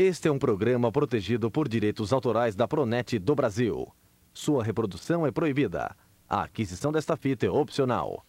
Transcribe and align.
Este 0.00 0.28
é 0.28 0.30
um 0.30 0.38
programa 0.38 0.92
protegido 0.92 1.50
por 1.50 1.68
direitos 1.68 2.12
autorais 2.12 2.54
da 2.54 2.68
Pronet 2.68 3.18
do 3.18 3.34
Brasil. 3.34 3.92
Sua 4.32 4.62
reprodução 4.62 5.26
é 5.26 5.32
proibida. 5.32 5.96
A 6.28 6.44
aquisição 6.44 6.92
desta 6.92 7.16
fita 7.16 7.46
é 7.46 7.50
opcional. 7.50 8.24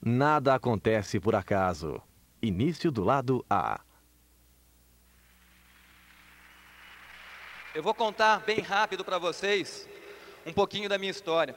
Nada 0.00 0.54
acontece 0.54 1.18
por 1.18 1.34
acaso. 1.34 2.00
Início 2.40 2.92
do 2.92 3.02
lado 3.02 3.44
A. 3.50 3.80
Eu 7.74 7.82
vou 7.82 7.94
contar 7.94 8.44
bem 8.46 8.60
rápido 8.60 9.04
para 9.04 9.18
vocês 9.18 9.88
um 10.46 10.52
pouquinho 10.52 10.88
da 10.88 10.98
minha 10.98 11.10
história. 11.10 11.56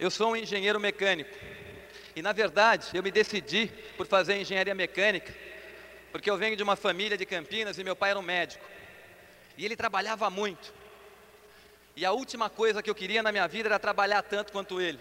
Eu 0.00 0.10
sou 0.10 0.32
um 0.32 0.36
engenheiro 0.36 0.80
mecânico 0.80 1.30
e, 2.16 2.22
na 2.22 2.32
verdade, 2.32 2.88
eu 2.92 3.04
me 3.04 3.12
decidi 3.12 3.68
por 3.96 4.04
fazer 4.04 4.36
engenharia 4.40 4.74
mecânica 4.74 5.32
porque 6.10 6.30
eu 6.30 6.36
venho 6.36 6.56
de 6.56 6.62
uma 6.62 6.76
família 6.76 7.16
de 7.16 7.24
Campinas 7.24 7.78
e 7.78 7.84
meu 7.84 7.94
pai 7.96 8.10
era 8.10 8.18
um 8.18 8.22
médico. 8.22 8.64
E 9.56 9.64
ele 9.64 9.76
trabalhava 9.76 10.28
muito. 10.30 10.72
E 11.96 12.04
a 12.04 12.12
última 12.12 12.48
coisa 12.48 12.82
que 12.82 12.90
eu 12.90 12.94
queria 12.94 13.22
na 13.22 13.32
minha 13.32 13.46
vida 13.46 13.68
era 13.68 13.78
trabalhar 13.78 14.22
tanto 14.22 14.52
quanto 14.52 14.80
ele. 14.80 14.98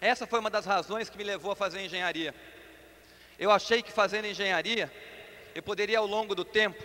Essa 0.00 0.26
foi 0.26 0.38
uma 0.38 0.50
das 0.50 0.64
razões 0.64 1.10
que 1.10 1.18
me 1.18 1.24
levou 1.24 1.52
a 1.52 1.56
fazer 1.56 1.80
engenharia. 1.80 2.34
Eu 3.38 3.50
achei 3.50 3.82
que 3.82 3.92
fazendo 3.92 4.26
engenharia, 4.26 4.92
eu 5.54 5.62
poderia 5.62 5.98
ao 5.98 6.06
longo 6.06 6.34
do 6.34 6.44
tempo 6.44 6.82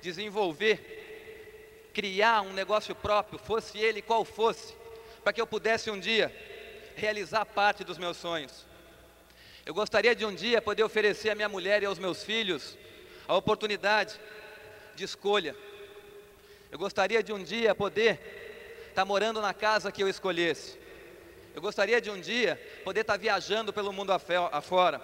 desenvolver, 0.00 1.90
criar 1.92 2.42
um 2.42 2.52
negócio 2.52 2.94
próprio, 2.94 3.38
fosse 3.38 3.78
ele 3.78 4.02
qual 4.02 4.24
fosse, 4.24 4.74
para 5.22 5.32
que 5.32 5.40
eu 5.40 5.46
pudesse 5.46 5.90
um 5.90 5.98
dia 5.98 6.34
realizar 6.96 7.44
parte 7.44 7.84
dos 7.84 7.98
meus 7.98 8.16
sonhos. 8.16 8.64
Eu 9.64 9.72
gostaria 9.72 10.12
de 10.14 10.24
um 10.24 10.34
dia 10.34 10.60
poder 10.60 10.82
oferecer 10.82 11.30
à 11.30 11.34
minha 11.36 11.48
mulher 11.48 11.82
e 11.82 11.86
aos 11.86 11.98
meus 11.98 12.24
filhos 12.24 12.76
a 13.28 13.36
oportunidade 13.36 14.18
de 14.96 15.04
escolha. 15.04 15.54
Eu 16.70 16.78
gostaria 16.78 17.22
de 17.22 17.32
um 17.32 17.40
dia 17.40 17.72
poder 17.72 18.84
estar 18.88 19.04
morando 19.04 19.40
na 19.40 19.54
casa 19.54 19.92
que 19.92 20.02
eu 20.02 20.08
escolhesse. 20.08 20.76
Eu 21.54 21.62
gostaria 21.62 22.00
de 22.00 22.10
um 22.10 22.20
dia 22.20 22.60
poder 22.82 23.02
estar 23.02 23.16
viajando 23.16 23.72
pelo 23.72 23.92
mundo 23.92 24.12
afora. 24.12 25.00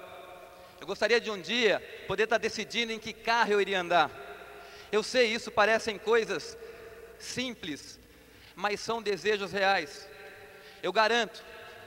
Eu 0.80 0.86
gostaria 0.88 1.20
de 1.20 1.30
um 1.30 1.40
dia 1.40 1.80
poder 2.08 2.24
estar 2.24 2.38
decidindo 2.38 2.92
em 2.92 2.98
que 2.98 3.12
carro 3.12 3.52
eu 3.52 3.60
iria 3.60 3.80
andar. 3.80 4.10
Eu 4.90 5.04
sei, 5.04 5.26
isso 5.26 5.52
parecem 5.52 5.98
coisas 5.98 6.58
simples, 7.16 8.00
mas 8.56 8.80
são 8.80 9.00
desejos 9.00 9.52
reais. 9.52 10.08
Eu 10.82 10.92
garanto 10.92 11.44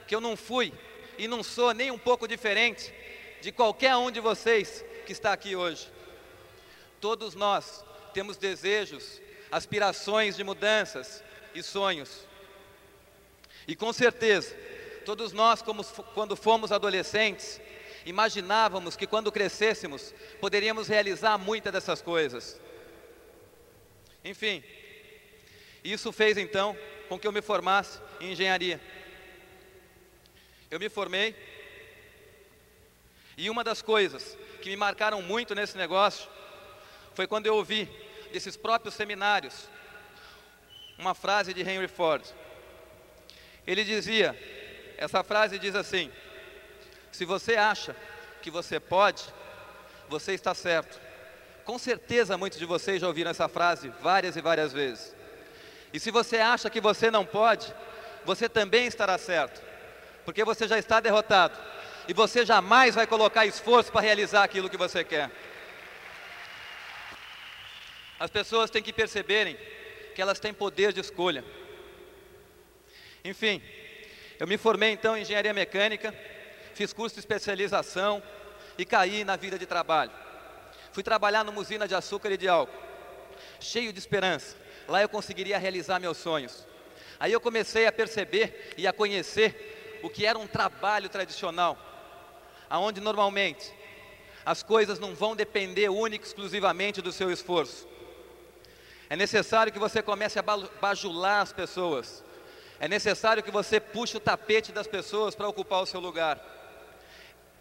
que 0.07 0.15
eu 0.15 0.21
não 0.21 0.37
fui 0.37 0.73
e 1.17 1.27
não 1.27 1.43
sou 1.43 1.73
nem 1.73 1.91
um 1.91 1.97
pouco 1.97 2.27
diferente 2.27 2.93
de 3.41 3.51
qualquer 3.51 3.95
um 3.95 4.11
de 4.11 4.19
vocês 4.19 4.83
que 5.05 5.11
está 5.11 5.33
aqui 5.33 5.55
hoje. 5.55 5.89
Todos 6.99 7.33
nós 7.35 7.83
temos 8.13 8.37
desejos, 8.37 9.21
aspirações 9.51 10.35
de 10.35 10.43
mudanças 10.43 11.23
e 11.53 11.63
sonhos. 11.63 12.25
E 13.67 13.75
com 13.75 13.91
certeza, 13.91 14.55
todos 15.05 15.33
nós, 15.33 15.61
como, 15.61 15.83
quando 16.13 16.35
fomos 16.35 16.71
adolescentes, 16.71 17.59
imaginávamos 18.05 18.95
que 18.95 19.07
quando 19.07 19.31
crescêssemos 19.31 20.13
poderíamos 20.39 20.87
realizar 20.87 21.37
muitas 21.37 21.73
dessas 21.73 22.01
coisas. 22.01 22.59
Enfim, 24.23 24.63
isso 25.83 26.11
fez 26.11 26.37
então 26.37 26.77
com 27.09 27.17
que 27.17 27.27
eu 27.27 27.31
me 27.31 27.41
formasse 27.41 27.99
em 28.19 28.31
engenharia. 28.31 28.79
Eu 30.71 30.79
me 30.79 30.87
formei 30.87 31.35
e 33.35 33.49
uma 33.49 33.61
das 33.61 33.81
coisas 33.81 34.37
que 34.61 34.69
me 34.69 34.77
marcaram 34.77 35.21
muito 35.21 35.53
nesse 35.53 35.77
negócio 35.77 36.29
foi 37.13 37.27
quando 37.27 37.45
eu 37.45 37.55
ouvi 37.55 37.89
desses 38.31 38.55
próprios 38.55 38.95
seminários 38.95 39.67
uma 40.97 41.13
frase 41.13 41.53
de 41.53 41.59
Henry 41.59 41.89
Ford. 41.89 42.25
Ele 43.67 43.83
dizia, 43.83 44.33
essa 44.97 45.21
frase 45.25 45.59
diz 45.59 45.75
assim: 45.75 46.09
se 47.11 47.25
você 47.25 47.57
acha 47.57 47.93
que 48.41 48.49
você 48.49 48.79
pode, 48.79 49.23
você 50.07 50.31
está 50.31 50.55
certo. 50.55 51.01
Com 51.65 51.77
certeza 51.77 52.37
muitos 52.37 52.57
de 52.57 52.65
vocês 52.65 53.01
já 53.01 53.07
ouviram 53.07 53.31
essa 53.31 53.49
frase 53.49 53.89
várias 54.01 54.37
e 54.37 54.41
várias 54.41 54.71
vezes. 54.71 55.13
E 55.91 55.99
se 55.99 56.11
você 56.11 56.37
acha 56.37 56.69
que 56.69 56.79
você 56.79 57.11
não 57.11 57.25
pode, 57.25 57.75
você 58.23 58.47
também 58.47 58.87
estará 58.87 59.17
certo 59.17 59.70
porque 60.25 60.43
você 60.43 60.67
já 60.67 60.77
está 60.77 60.99
derrotado 60.99 61.57
e 62.07 62.13
você 62.13 62.45
jamais 62.45 62.95
vai 62.95 63.07
colocar 63.07 63.45
esforço 63.45 63.91
para 63.91 64.01
realizar 64.01 64.43
aquilo 64.43 64.69
que 64.69 64.77
você 64.77 65.03
quer. 65.03 65.29
As 68.19 68.29
pessoas 68.29 68.69
têm 68.69 68.83
que 68.83 68.93
perceberem 68.93 69.57
que 70.13 70.21
elas 70.21 70.39
têm 70.39 70.53
poder 70.53 70.93
de 70.93 70.99
escolha. 70.99 71.43
Enfim, 73.23 73.61
eu 74.39 74.47
me 74.47 74.57
formei 74.57 74.91
então 74.91 75.15
em 75.15 75.21
engenharia 75.21 75.53
mecânica, 75.53 76.13
fiz 76.73 76.93
curso 76.93 77.15
de 77.15 77.19
especialização 77.19 78.21
e 78.77 78.85
caí 78.85 79.23
na 79.23 79.35
vida 79.35 79.57
de 79.57 79.65
trabalho. 79.65 80.11
Fui 80.91 81.03
trabalhar 81.03 81.43
numa 81.43 81.59
usina 81.59 81.87
de 81.87 81.95
açúcar 81.95 82.31
e 82.31 82.37
de 82.37 82.47
álcool, 82.47 82.77
cheio 83.59 83.93
de 83.93 83.99
esperança. 83.99 84.57
Lá 84.87 85.01
eu 85.01 85.09
conseguiria 85.09 85.57
realizar 85.57 85.99
meus 85.99 86.17
sonhos. 86.17 86.65
Aí 87.19 87.31
eu 87.31 87.39
comecei 87.39 87.85
a 87.85 87.91
perceber 87.91 88.73
e 88.77 88.87
a 88.87 88.93
conhecer 88.93 89.80
o 90.03 90.09
que 90.09 90.25
era 90.25 90.37
um 90.37 90.47
trabalho 90.47 91.09
tradicional, 91.09 91.77
aonde 92.69 92.99
normalmente 92.99 93.71
as 94.45 94.63
coisas 94.63 94.99
não 94.99 95.13
vão 95.13 95.35
depender 95.35 95.89
única 95.89 96.25
e 96.25 96.27
exclusivamente 96.27 97.01
do 97.01 97.11
seu 97.11 97.31
esforço. 97.31 97.87
É 99.09 99.15
necessário 99.15 99.71
que 99.71 99.79
você 99.79 100.01
comece 100.01 100.39
a 100.39 100.41
bajular 100.81 101.41
as 101.41 101.51
pessoas. 101.51 102.23
É 102.79 102.87
necessário 102.87 103.43
que 103.43 103.51
você 103.51 103.79
puxe 103.79 104.17
o 104.17 104.19
tapete 104.19 104.71
das 104.71 104.87
pessoas 104.87 105.35
para 105.35 105.47
ocupar 105.47 105.81
o 105.83 105.85
seu 105.85 105.99
lugar. 105.99 106.39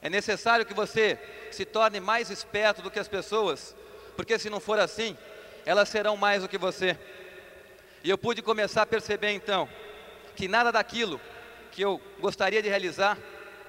É 0.00 0.09
necessário 0.09 0.65
que 0.65 0.73
você 0.73 1.19
se 1.50 1.65
torne 1.65 2.00
mais 2.00 2.31
esperto 2.31 2.81
do 2.81 2.91
que 2.91 2.99
as 2.99 3.09
pessoas, 3.09 3.75
porque 4.17 4.39
se 4.39 4.49
não 4.49 4.61
for 4.61 4.79
assim, 4.79 5.17
elas 5.67 5.89
serão 5.89 6.17
mais 6.17 6.43
do 6.43 6.49
que 6.49 6.56
você. 6.56 6.97
E 8.03 8.09
eu 8.09 8.17
pude 8.17 8.41
começar 8.41 8.83
a 8.83 8.87
perceber 8.87 9.33
então 9.33 9.69
que 10.34 10.49
nada 10.49 10.73
daquilo 10.73 11.21
que 11.70 11.82
eu 11.82 12.00
gostaria 12.19 12.62
de 12.62 12.69
realizar, 12.69 13.16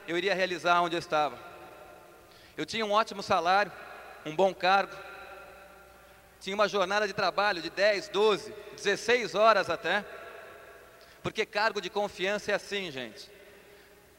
eu 0.07 0.17
iria 0.17 0.33
realizar 0.33 0.81
onde 0.81 0.95
eu 0.95 0.99
estava. 0.99 1.37
Eu 2.57 2.65
tinha 2.65 2.85
um 2.85 2.91
ótimo 2.91 3.23
salário, 3.23 3.71
um 4.25 4.35
bom 4.35 4.53
cargo, 4.53 4.95
tinha 6.39 6.55
uma 6.55 6.67
jornada 6.67 7.07
de 7.07 7.13
trabalho 7.13 7.61
de 7.61 7.69
10, 7.69 8.09
12, 8.09 8.53
16 8.75 9.35
horas 9.35 9.69
até, 9.69 10.03
porque 11.21 11.45
cargo 11.45 11.79
de 11.79 11.89
confiança 11.89 12.51
é 12.51 12.55
assim, 12.55 12.91
gente. 12.91 13.29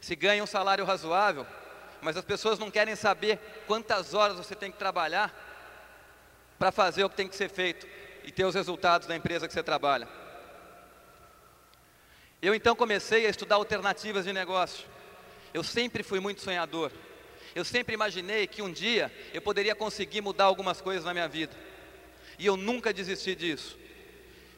Se 0.00 0.14
ganha 0.14 0.42
um 0.42 0.46
salário 0.46 0.84
razoável, 0.84 1.46
mas 2.00 2.16
as 2.16 2.24
pessoas 2.24 2.58
não 2.58 2.70
querem 2.70 2.96
saber 2.96 3.38
quantas 3.66 4.14
horas 4.14 4.36
você 4.36 4.54
tem 4.54 4.70
que 4.70 4.78
trabalhar 4.78 5.32
para 6.58 6.70
fazer 6.70 7.04
o 7.04 7.10
que 7.10 7.16
tem 7.16 7.28
que 7.28 7.36
ser 7.36 7.48
feito 7.48 7.86
e 8.24 8.30
ter 8.30 8.44
os 8.44 8.54
resultados 8.54 9.08
da 9.08 9.16
empresa 9.16 9.48
que 9.48 9.52
você 9.52 9.62
trabalha. 9.62 10.08
Eu 12.42 12.56
então 12.56 12.74
comecei 12.74 13.24
a 13.24 13.30
estudar 13.30 13.54
alternativas 13.54 14.24
de 14.24 14.32
negócio. 14.32 14.84
Eu 15.54 15.62
sempre 15.62 16.02
fui 16.02 16.18
muito 16.18 16.40
sonhador. 16.40 16.90
Eu 17.54 17.64
sempre 17.64 17.94
imaginei 17.94 18.48
que 18.48 18.60
um 18.60 18.72
dia 18.72 19.12
eu 19.32 19.40
poderia 19.40 19.76
conseguir 19.76 20.20
mudar 20.20 20.46
algumas 20.46 20.80
coisas 20.80 21.04
na 21.04 21.12
minha 21.14 21.28
vida. 21.28 21.54
E 22.40 22.44
eu 22.44 22.56
nunca 22.56 22.92
desisti 22.92 23.36
disso. 23.36 23.78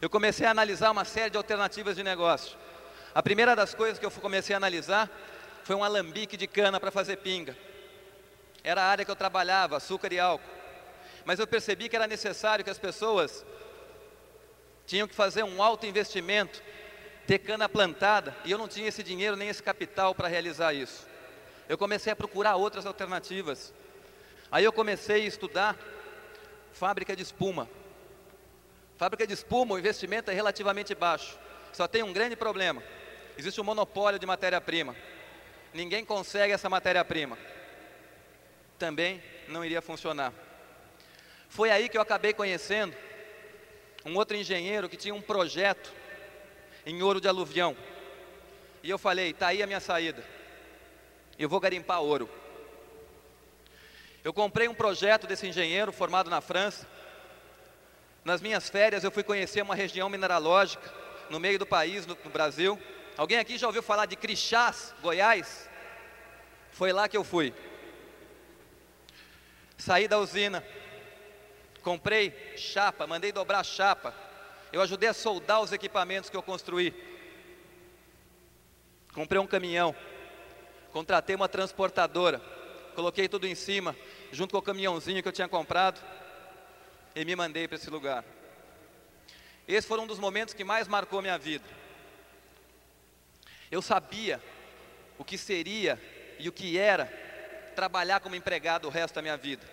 Eu 0.00 0.08
comecei 0.08 0.46
a 0.46 0.50
analisar 0.50 0.90
uma 0.92 1.04
série 1.04 1.28
de 1.28 1.36
alternativas 1.36 1.94
de 1.94 2.02
negócio. 2.02 2.56
A 3.14 3.22
primeira 3.22 3.54
das 3.54 3.74
coisas 3.74 3.98
que 3.98 4.06
eu 4.06 4.10
comecei 4.10 4.54
a 4.54 4.56
analisar 4.56 5.10
foi 5.62 5.76
um 5.76 5.84
alambique 5.84 6.38
de 6.38 6.46
cana 6.46 6.80
para 6.80 6.90
fazer 6.90 7.18
pinga. 7.18 7.54
Era 8.62 8.80
a 8.80 8.86
área 8.86 9.04
que 9.04 9.10
eu 9.10 9.16
trabalhava, 9.16 9.76
açúcar 9.76 10.10
e 10.10 10.18
álcool. 10.18 10.48
Mas 11.26 11.38
eu 11.38 11.46
percebi 11.46 11.90
que 11.90 11.96
era 11.96 12.06
necessário 12.06 12.64
que 12.64 12.70
as 12.70 12.78
pessoas 12.78 13.44
tinham 14.86 15.06
que 15.06 15.14
fazer 15.14 15.42
um 15.42 15.62
alto 15.62 15.84
investimento 15.84 16.62
ter 17.26 17.38
cana 17.38 17.68
plantada 17.68 18.36
e 18.44 18.50
eu 18.50 18.58
não 18.58 18.68
tinha 18.68 18.88
esse 18.88 19.02
dinheiro 19.02 19.36
nem 19.36 19.48
esse 19.48 19.62
capital 19.62 20.14
para 20.14 20.28
realizar 20.28 20.72
isso. 20.72 21.06
Eu 21.68 21.78
comecei 21.78 22.12
a 22.12 22.16
procurar 22.16 22.56
outras 22.56 22.84
alternativas. 22.84 23.72
Aí 24.50 24.64
eu 24.64 24.72
comecei 24.72 25.22
a 25.22 25.26
estudar 25.26 25.76
fábrica 26.72 27.16
de 27.16 27.22
espuma. 27.22 27.68
Fábrica 28.96 29.26
de 29.26 29.32
espuma, 29.32 29.74
o 29.74 29.78
investimento 29.78 30.30
é 30.30 30.34
relativamente 30.34 30.94
baixo. 30.94 31.38
Só 31.72 31.88
tem 31.88 32.02
um 32.02 32.12
grande 32.12 32.36
problema. 32.36 32.82
Existe 33.36 33.60
um 33.60 33.64
monopólio 33.64 34.18
de 34.18 34.26
matéria-prima. 34.26 34.94
Ninguém 35.72 36.04
consegue 36.04 36.52
essa 36.52 36.68
matéria-prima. 36.68 37.36
Também 38.78 39.22
não 39.48 39.64
iria 39.64 39.82
funcionar. 39.82 40.32
Foi 41.48 41.70
aí 41.70 41.88
que 41.88 41.96
eu 41.96 42.02
acabei 42.02 42.32
conhecendo 42.32 42.94
um 44.04 44.16
outro 44.16 44.36
engenheiro 44.36 44.88
que 44.88 44.96
tinha 44.96 45.14
um 45.14 45.22
projeto 45.22 45.92
em 46.86 47.02
ouro 47.02 47.20
de 47.20 47.28
aluvião. 47.28 47.76
E 48.82 48.90
eu 48.90 48.98
falei: 48.98 49.30
está 49.30 49.48
aí 49.48 49.62
a 49.62 49.66
minha 49.66 49.80
saída. 49.80 50.24
Eu 51.38 51.48
vou 51.48 51.60
garimpar 51.60 52.00
ouro. 52.00 52.28
Eu 54.22 54.32
comprei 54.32 54.68
um 54.68 54.74
projeto 54.74 55.26
desse 55.26 55.46
engenheiro 55.46 55.92
formado 55.92 56.30
na 56.30 56.40
França. 56.40 56.86
Nas 58.24 58.40
minhas 58.40 58.70
férias 58.70 59.04
eu 59.04 59.10
fui 59.10 59.22
conhecer 59.22 59.62
uma 59.62 59.74
região 59.74 60.08
mineralógica 60.08 60.92
no 61.28 61.38
meio 61.38 61.58
do 61.58 61.66
país, 61.66 62.06
no, 62.06 62.16
no 62.24 62.30
Brasil. 62.30 62.80
Alguém 63.16 63.38
aqui 63.38 63.58
já 63.58 63.66
ouviu 63.66 63.82
falar 63.82 64.06
de 64.06 64.16
Crixás, 64.16 64.94
Goiás? 65.02 65.68
Foi 66.72 66.92
lá 66.92 67.08
que 67.08 67.16
eu 67.16 67.22
fui. 67.22 67.54
Saí 69.76 70.08
da 70.08 70.18
usina, 70.18 70.64
comprei 71.82 72.54
chapa, 72.56 73.06
mandei 73.06 73.30
dobrar 73.30 73.62
chapa. 73.62 74.14
Eu 74.74 74.82
ajudei 74.82 75.08
a 75.08 75.14
soldar 75.14 75.62
os 75.62 75.70
equipamentos 75.70 76.28
que 76.28 76.36
eu 76.36 76.42
construí. 76.42 76.92
Comprei 79.12 79.40
um 79.40 79.46
caminhão, 79.46 79.94
contratei 80.90 81.36
uma 81.36 81.48
transportadora, 81.48 82.40
coloquei 82.96 83.28
tudo 83.28 83.46
em 83.46 83.54
cima, 83.54 83.96
junto 84.32 84.50
com 84.50 84.58
o 84.58 84.62
caminhãozinho 84.62 85.22
que 85.22 85.28
eu 85.28 85.32
tinha 85.32 85.46
comprado, 85.46 86.04
e 87.14 87.24
me 87.24 87.36
mandei 87.36 87.68
para 87.68 87.76
esse 87.76 87.88
lugar. 87.88 88.24
Esse 89.68 89.86
foi 89.86 90.00
um 90.00 90.08
dos 90.08 90.18
momentos 90.18 90.52
que 90.52 90.64
mais 90.64 90.88
marcou 90.88 91.22
minha 91.22 91.38
vida. 91.38 91.68
Eu 93.70 93.80
sabia 93.80 94.42
o 95.16 95.24
que 95.24 95.38
seria 95.38 96.02
e 96.36 96.48
o 96.48 96.52
que 96.52 96.76
era 96.76 97.06
trabalhar 97.76 98.18
como 98.18 98.34
empregado 98.34 98.88
o 98.88 98.90
resto 98.90 99.14
da 99.14 99.22
minha 99.22 99.36
vida. 99.36 99.64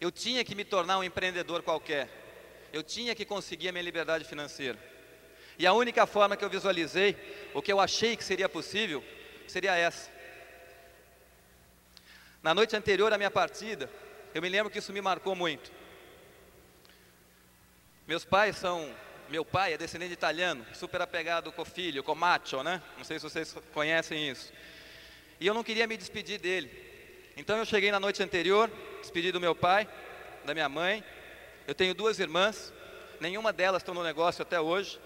Eu 0.00 0.10
tinha 0.10 0.42
que 0.46 0.54
me 0.54 0.64
tornar 0.64 0.96
um 0.96 1.04
empreendedor 1.04 1.62
qualquer. 1.62 2.27
Eu 2.72 2.82
tinha 2.82 3.14
que 3.14 3.24
conseguir 3.24 3.68
a 3.68 3.72
minha 3.72 3.82
liberdade 3.82 4.24
financeira. 4.24 4.78
E 5.58 5.66
a 5.66 5.72
única 5.72 6.06
forma 6.06 6.36
que 6.36 6.44
eu 6.44 6.50
visualizei, 6.50 7.16
o 7.52 7.60
que 7.60 7.72
eu 7.72 7.80
achei 7.80 8.16
que 8.16 8.22
seria 8.22 8.48
possível, 8.48 9.02
seria 9.46 9.74
essa. 9.74 10.10
Na 12.42 12.54
noite 12.54 12.76
anterior 12.76 13.12
à 13.12 13.18
minha 13.18 13.30
partida, 13.30 13.90
eu 14.32 14.40
me 14.40 14.48
lembro 14.48 14.70
que 14.70 14.78
isso 14.78 14.92
me 14.92 15.00
marcou 15.00 15.34
muito. 15.34 15.72
Meus 18.06 18.24
pais 18.24 18.56
são. 18.56 18.94
Meu 19.28 19.44
pai 19.44 19.74
é 19.74 19.76
descendente 19.76 20.08
de 20.08 20.14
italiano, 20.14 20.64
super 20.72 21.02
apegado 21.02 21.52
com 21.52 21.60
o 21.60 21.64
filho, 21.64 22.02
com 22.02 22.12
o 22.12 22.16
macho, 22.16 22.62
né? 22.62 22.80
Não 22.96 23.04
sei 23.04 23.18
se 23.18 23.28
vocês 23.28 23.54
conhecem 23.74 24.30
isso. 24.30 24.50
E 25.38 25.46
eu 25.46 25.52
não 25.52 25.62
queria 25.62 25.86
me 25.86 25.96
despedir 25.96 26.40
dele. 26.40 26.70
Então 27.36 27.58
eu 27.58 27.66
cheguei 27.66 27.90
na 27.92 28.00
noite 28.00 28.22
anterior, 28.22 28.70
despedi 29.02 29.30
do 29.30 29.38
meu 29.38 29.54
pai, 29.54 29.86
da 30.46 30.54
minha 30.54 30.68
mãe. 30.68 31.04
Eu 31.68 31.74
tenho 31.74 31.94
duas 31.94 32.18
irmãs, 32.18 32.72
nenhuma 33.20 33.52
delas 33.52 33.82
estão 33.82 33.92
no 33.92 34.02
negócio 34.02 34.40
até 34.40 34.58
hoje. 34.58 34.98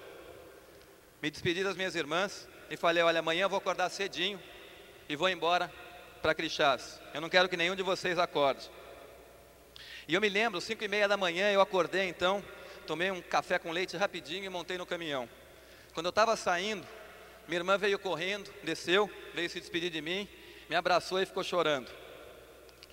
Me 1.21 1.29
despedi 1.29 1.65
das 1.65 1.75
minhas 1.75 1.97
irmãs 1.97 2.49
e 2.71 2.77
falei: 2.77 3.03
Olha, 3.03 3.19
amanhã 3.19 3.47
eu 3.47 3.49
vou 3.49 3.59
acordar 3.59 3.91
cedinho 3.91 4.41
e 5.09 5.17
vou 5.17 5.29
embora 5.29 5.69
para 6.23 6.33
Crixás. 6.37 7.01
Eu 7.13 7.21
não 7.21 7.29
quero 7.29 7.49
que 7.49 7.57
nenhum 7.57 7.75
de 7.75 7.83
vocês 7.83 8.17
acorde. 8.17 8.71
E 10.07 10.15
eu 10.15 10.21
me 10.21 10.29
lembro, 10.29 10.61
cinco 10.61 10.85
e 10.85 10.89
meia 10.89 11.09
da 11.09 11.17
manhã, 11.17 11.51
eu 11.51 11.61
acordei 11.61 12.09
então, 12.09 12.41
tomei 12.87 13.11
um 13.11 13.21
café 13.21 13.59
com 13.59 13.73
leite 13.73 13.97
rapidinho 13.97 14.45
e 14.45 14.49
montei 14.49 14.79
no 14.79 14.87
caminhão. 14.87 15.29
Quando 15.95 16.07
eu 16.07 16.11
estava 16.11 16.37
saindo, 16.37 16.87
minha 17.49 17.59
irmã 17.59 17.77
veio 17.77 17.99
correndo, 17.99 18.49
desceu, 18.63 19.11
veio 19.35 19.51
se 19.51 19.59
despedir 19.59 19.91
de 19.91 20.01
mim, 20.01 20.29
me 20.71 20.77
abraçou 20.77 21.21
e 21.21 21.27
ficou 21.27 21.43
chorando. 21.43 21.91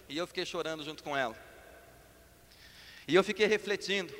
E 0.07 0.18
eu 0.18 0.25
fiquei 0.25 0.44
chorando 0.44 0.83
junto 0.83 1.04
com 1.04 1.15
ela. 1.15 1.49
E 3.09 3.15
eu 3.15 3.23
fiquei 3.23 3.47
refletindo. 3.47 4.13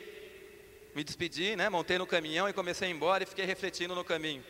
Me 0.96 1.04
despedi, 1.04 1.56
né, 1.56 1.70
montei 1.70 2.00
no 2.00 2.08
caminhão 2.08 2.50
e 2.50 2.54
comecei 2.54 2.88
a 2.88 2.92
ir 2.92 2.96
embora 2.96 3.22
e 3.22 3.28
fiquei 3.28 3.46
refletindo 3.46 3.94
no 3.94 4.04
caminho. 4.04 4.44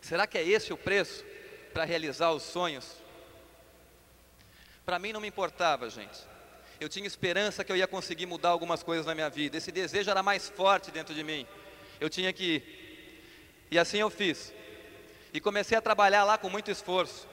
Será 0.00 0.26
que 0.26 0.38
é 0.38 0.42
esse 0.42 0.72
o 0.72 0.76
preço 0.78 1.22
para 1.70 1.84
realizar 1.84 2.32
os 2.32 2.44
sonhos? 2.44 2.96
Para 4.86 4.98
mim 4.98 5.12
não 5.12 5.20
me 5.20 5.28
importava, 5.28 5.90
gente. 5.90 6.18
Eu 6.80 6.88
tinha 6.88 7.06
esperança 7.06 7.62
que 7.62 7.70
eu 7.70 7.76
ia 7.76 7.86
conseguir 7.86 8.24
mudar 8.24 8.48
algumas 8.48 8.82
coisas 8.82 9.04
na 9.04 9.14
minha 9.14 9.28
vida. 9.28 9.58
Esse 9.58 9.70
desejo 9.70 10.10
era 10.10 10.22
mais 10.22 10.48
forte 10.48 10.90
dentro 10.90 11.14
de 11.14 11.22
mim. 11.22 11.46
Eu 12.00 12.08
tinha 12.08 12.32
que 12.32 12.54
ir. 12.54 13.66
E 13.70 13.78
assim 13.78 13.98
eu 13.98 14.08
fiz. 14.08 14.50
E 15.30 15.38
comecei 15.42 15.76
a 15.76 15.82
trabalhar 15.82 16.24
lá 16.24 16.38
com 16.38 16.48
muito 16.48 16.70
esforço. 16.70 17.28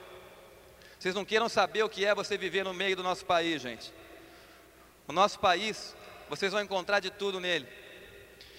Vocês 0.98 1.14
não 1.14 1.24
queiram 1.24 1.48
saber 1.48 1.82
o 1.82 1.88
que 1.88 2.04
é 2.04 2.14
você 2.14 2.36
viver 2.36 2.62
no 2.62 2.74
meio 2.74 2.94
do 2.94 3.02
nosso 3.02 3.24
país, 3.24 3.62
gente. 3.62 3.90
O 5.08 5.12
nosso 5.12 5.40
país, 5.40 5.96
vocês 6.30 6.52
vão 6.52 6.62
encontrar 6.62 7.00
de 7.00 7.10
tudo 7.10 7.40
nele. 7.40 7.66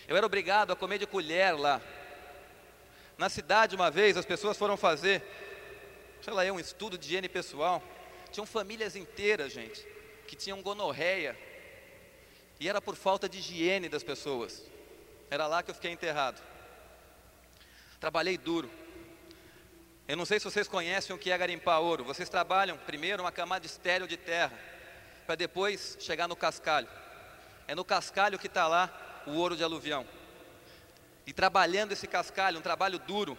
Eu 0.05 0.17
era 0.17 0.25
obrigado 0.25 0.73
a 0.73 0.75
comer 0.75 0.99
de 0.99 1.07
colher 1.07 1.57
lá. 1.57 1.81
Na 3.17 3.29
cidade, 3.29 3.77
uma 3.77 3.89
vez, 3.89 4.17
as 4.17 4.25
pessoas 4.25 4.57
foram 4.57 4.75
fazer, 4.75 5.23
sei 6.21 6.33
lá, 6.33 6.43
um 6.51 6.59
estudo 6.59 6.97
de 6.97 7.07
higiene 7.07 7.29
pessoal. 7.29 7.81
Tinham 8.29 8.45
famílias 8.45 8.97
inteiras, 8.97 9.53
gente, 9.53 9.87
que 10.27 10.35
tinham 10.35 10.61
gonorreia. 10.61 11.39
E 12.59 12.67
era 12.67 12.81
por 12.81 12.97
falta 12.97 13.29
de 13.29 13.37
higiene 13.37 13.87
das 13.87 14.03
pessoas. 14.03 14.65
Era 15.29 15.47
lá 15.47 15.63
que 15.63 15.71
eu 15.71 15.75
fiquei 15.75 15.91
enterrado. 15.91 16.43
Trabalhei 18.01 18.37
duro. 18.37 18.69
Eu 20.09 20.17
não 20.17 20.25
sei 20.25 20.39
se 20.39 20.43
vocês 20.43 20.67
conhecem 20.67 21.15
o 21.15 21.19
que 21.19 21.31
é 21.31 21.37
garimpar 21.37 21.79
ouro. 21.79 22.03
Vocês 22.03 22.27
trabalham 22.27 22.77
primeiro 22.79 23.23
uma 23.23 23.31
camada 23.31 23.65
estéreo 23.65 24.09
de 24.09 24.17
terra, 24.17 24.59
para 25.25 25.35
depois 25.35 25.95
chegar 26.01 26.27
no 26.27 26.35
cascalho. 26.35 26.89
É 27.67 27.75
no 27.75 27.85
cascalho 27.85 28.39
que 28.39 28.47
está 28.47 28.67
lá 28.67 28.89
o 29.25 29.31
ouro 29.31 29.55
de 29.55 29.63
aluvião. 29.63 30.05
E 31.25 31.33
trabalhando 31.33 31.91
esse 31.91 32.07
cascalho, 32.07 32.59
um 32.59 32.61
trabalho 32.61 32.99
duro, 32.99 33.37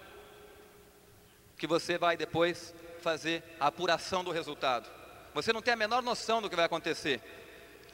que 1.56 1.66
você 1.66 1.98
vai 1.98 2.16
depois 2.16 2.74
fazer 3.00 3.42
a 3.60 3.66
apuração 3.66 4.24
do 4.24 4.30
resultado. 4.30 4.88
Você 5.34 5.52
não 5.52 5.62
tem 5.62 5.74
a 5.74 5.76
menor 5.76 6.02
noção 6.02 6.40
do 6.40 6.48
que 6.48 6.56
vai 6.56 6.64
acontecer. 6.64 7.20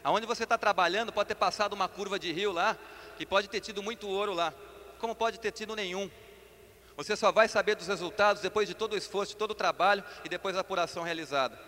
Aonde 0.03 0.27
você 0.27 0.45
está 0.45 0.57
trabalhando 0.57 1.13
pode 1.13 1.29
ter 1.29 1.35
passado 1.35 1.73
uma 1.73 1.89
curva 1.89 2.19
de 2.19 2.33
rio 2.33 2.53
lá, 2.53 2.77
que 3.17 3.27
pode 3.27 3.49
ter 3.49 3.61
tido 3.61 3.83
muito 3.83 4.09
ouro 4.09 4.33
lá, 4.33 4.55
como 4.99 5.15
pode 5.15 5.41
ter 5.41 5.53
tido 5.53 5.75
nenhum. 5.75 6.11
Você 6.97 7.15
só 7.17 7.31
vai 7.31 7.49
saber 7.49 7.77
dos 7.77 7.87
resultados 7.87 8.43
depois 8.43 8.67
de 8.67 8.75
todo 8.75 8.95
o 8.95 8.97
esforço, 8.97 9.33
de 9.33 9.39
todo 9.39 9.53
o 9.53 9.55
trabalho 9.55 10.05
e 10.25 10.29
depois 10.29 10.55
da 10.55 10.63
apuração 10.63 11.03
realizada. 11.03 11.59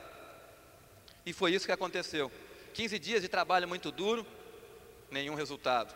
E 1.25 1.33
foi 1.33 1.53
isso 1.53 1.67
que 1.67 1.73
aconteceu. 1.73 2.31
15 2.75 2.99
dias 2.99 3.23
de 3.23 3.29
trabalho 3.29 3.69
muito 3.69 3.93
duro, 3.93 4.27
nenhum 5.11 5.35
resultado. 5.35 5.95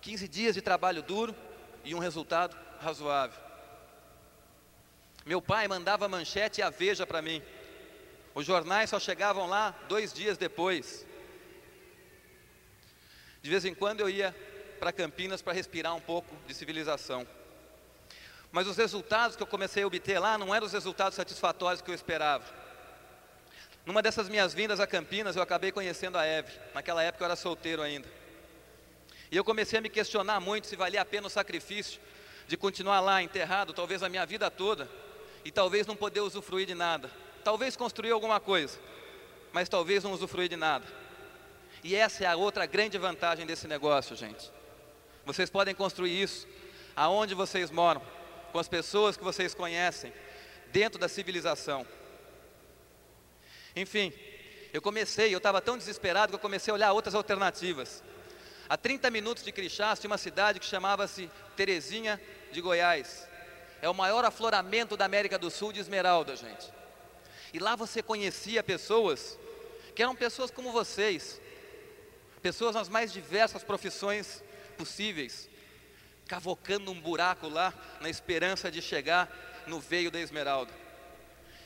15 0.00 0.28
dias 0.28 0.54
de 0.54 0.62
trabalho 0.62 1.02
duro 1.02 1.34
e 1.84 1.94
um 1.94 1.98
resultado 1.98 2.56
razoável. 2.80 3.38
Meu 5.24 5.42
pai 5.42 5.68
mandava 5.68 6.08
manchete 6.08 6.60
e 6.60 6.62
a 6.62 6.70
veja 6.70 7.06
para 7.06 7.20
mim. 7.20 7.42
Os 8.34 8.46
jornais 8.46 8.90
só 8.90 8.98
chegavam 8.98 9.46
lá 9.46 9.74
dois 9.88 10.12
dias 10.12 10.38
depois. 10.38 11.06
De 13.42 13.50
vez 13.50 13.64
em 13.64 13.74
quando 13.74 14.00
eu 14.00 14.08
ia 14.08 14.34
para 14.78 14.92
Campinas 14.92 15.42
para 15.42 15.52
respirar 15.52 15.94
um 15.94 16.00
pouco 16.00 16.34
de 16.46 16.54
civilização. 16.54 17.26
Mas 18.50 18.66
os 18.66 18.76
resultados 18.76 19.36
que 19.36 19.42
eu 19.42 19.46
comecei 19.46 19.82
a 19.82 19.86
obter 19.86 20.18
lá 20.18 20.36
não 20.36 20.54
eram 20.54 20.66
os 20.66 20.72
resultados 20.72 21.14
satisfatórios 21.14 21.82
que 21.82 21.90
eu 21.90 21.94
esperava. 21.94 22.59
Numa 23.86 24.02
dessas 24.02 24.28
minhas 24.28 24.52
vindas 24.52 24.78
a 24.78 24.86
Campinas, 24.86 25.36
eu 25.36 25.42
acabei 25.42 25.72
conhecendo 25.72 26.18
a 26.18 26.26
Eve. 26.26 26.52
Naquela 26.74 27.02
época 27.02 27.24
eu 27.24 27.26
era 27.26 27.36
solteiro 27.36 27.82
ainda. 27.82 28.08
E 29.30 29.36
eu 29.36 29.44
comecei 29.44 29.78
a 29.78 29.82
me 29.82 29.88
questionar 29.88 30.40
muito 30.40 30.66
se 30.66 30.76
valia 30.76 31.00
a 31.00 31.04
pena 31.04 31.26
o 31.26 31.30
sacrifício 31.30 32.00
de 32.46 32.56
continuar 32.56 33.00
lá 33.00 33.22
enterrado, 33.22 33.72
talvez 33.72 34.02
a 34.02 34.08
minha 34.08 34.26
vida 34.26 34.50
toda, 34.50 34.88
e 35.44 35.52
talvez 35.52 35.86
não 35.86 35.94
poder 35.94 36.20
usufruir 36.20 36.66
de 36.66 36.74
nada. 36.74 37.10
Talvez 37.44 37.76
construir 37.76 38.10
alguma 38.10 38.40
coisa, 38.40 38.78
mas 39.52 39.68
talvez 39.68 40.04
não 40.04 40.12
usufruir 40.12 40.48
de 40.48 40.56
nada. 40.56 40.84
E 41.82 41.94
essa 41.94 42.24
é 42.24 42.26
a 42.26 42.36
outra 42.36 42.66
grande 42.66 42.98
vantagem 42.98 43.46
desse 43.46 43.66
negócio, 43.66 44.14
gente. 44.16 44.50
Vocês 45.24 45.48
podem 45.48 45.74
construir 45.74 46.20
isso 46.20 46.46
aonde 46.94 47.34
vocês 47.34 47.70
moram, 47.70 48.02
com 48.52 48.58
as 48.58 48.68
pessoas 48.68 49.16
que 49.16 49.24
vocês 49.24 49.54
conhecem, 49.54 50.12
dentro 50.72 50.98
da 50.98 51.08
civilização. 51.08 51.86
Enfim, 53.74 54.12
eu 54.72 54.80
comecei, 54.82 55.34
eu 55.34 55.38
estava 55.38 55.60
tão 55.60 55.76
desesperado 55.76 56.30
que 56.30 56.36
eu 56.36 56.40
comecei 56.40 56.70
a 56.70 56.74
olhar 56.74 56.92
outras 56.92 57.14
alternativas. 57.14 58.02
A 58.68 58.76
30 58.76 59.10
minutos 59.10 59.44
de 59.44 59.50
Crixás 59.50 59.98
tinha 59.98 60.10
uma 60.10 60.18
cidade 60.18 60.60
que 60.60 60.66
chamava-se 60.66 61.30
Terezinha 61.56 62.20
de 62.52 62.60
Goiás. 62.60 63.28
É 63.82 63.88
o 63.88 63.94
maior 63.94 64.24
afloramento 64.24 64.96
da 64.96 65.04
América 65.04 65.38
do 65.38 65.50
Sul 65.50 65.72
de 65.72 65.80
esmeralda, 65.80 66.36
gente. 66.36 66.72
E 67.52 67.58
lá 67.58 67.74
você 67.74 68.02
conhecia 68.02 68.62
pessoas 68.62 69.38
que 69.94 70.02
eram 70.02 70.14
pessoas 70.14 70.50
como 70.50 70.70
vocês, 70.70 71.40
pessoas 72.40 72.74
nas 72.74 72.88
mais 72.88 73.12
diversas 73.12 73.64
profissões 73.64 74.42
possíveis, 74.78 75.48
cavocando 76.28 76.92
um 76.92 77.00
buraco 77.00 77.48
lá 77.48 77.74
na 78.00 78.08
esperança 78.08 78.70
de 78.70 78.80
chegar 78.80 79.28
no 79.66 79.80
veio 79.80 80.10
da 80.10 80.20
esmeralda. 80.20 80.72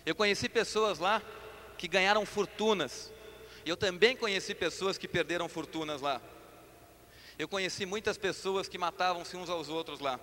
Eu 0.07 0.15
conheci 0.15 0.49
pessoas 0.49 0.99
lá 0.99 1.23
que 1.77 1.89
ganharam 1.89 2.25
fortunas. 2.25 3.13
E 3.65 3.71
eu 3.71 3.77
também 3.77 4.17
conheci 4.17 4.55
pessoas 4.55 4.99
que 4.99 5.09
perderam 5.09 5.49
fortunas 5.49 6.01
lá. 6.01 6.21
Eu 7.39 7.49
conheci 7.49 7.85
muitas 7.85 8.17
pessoas 8.17 8.69
que 8.69 8.79
matavam-se 8.79 9.37
uns 9.37 9.51
aos 9.51 9.69
outros 9.69 10.01
lá. 10.01 10.21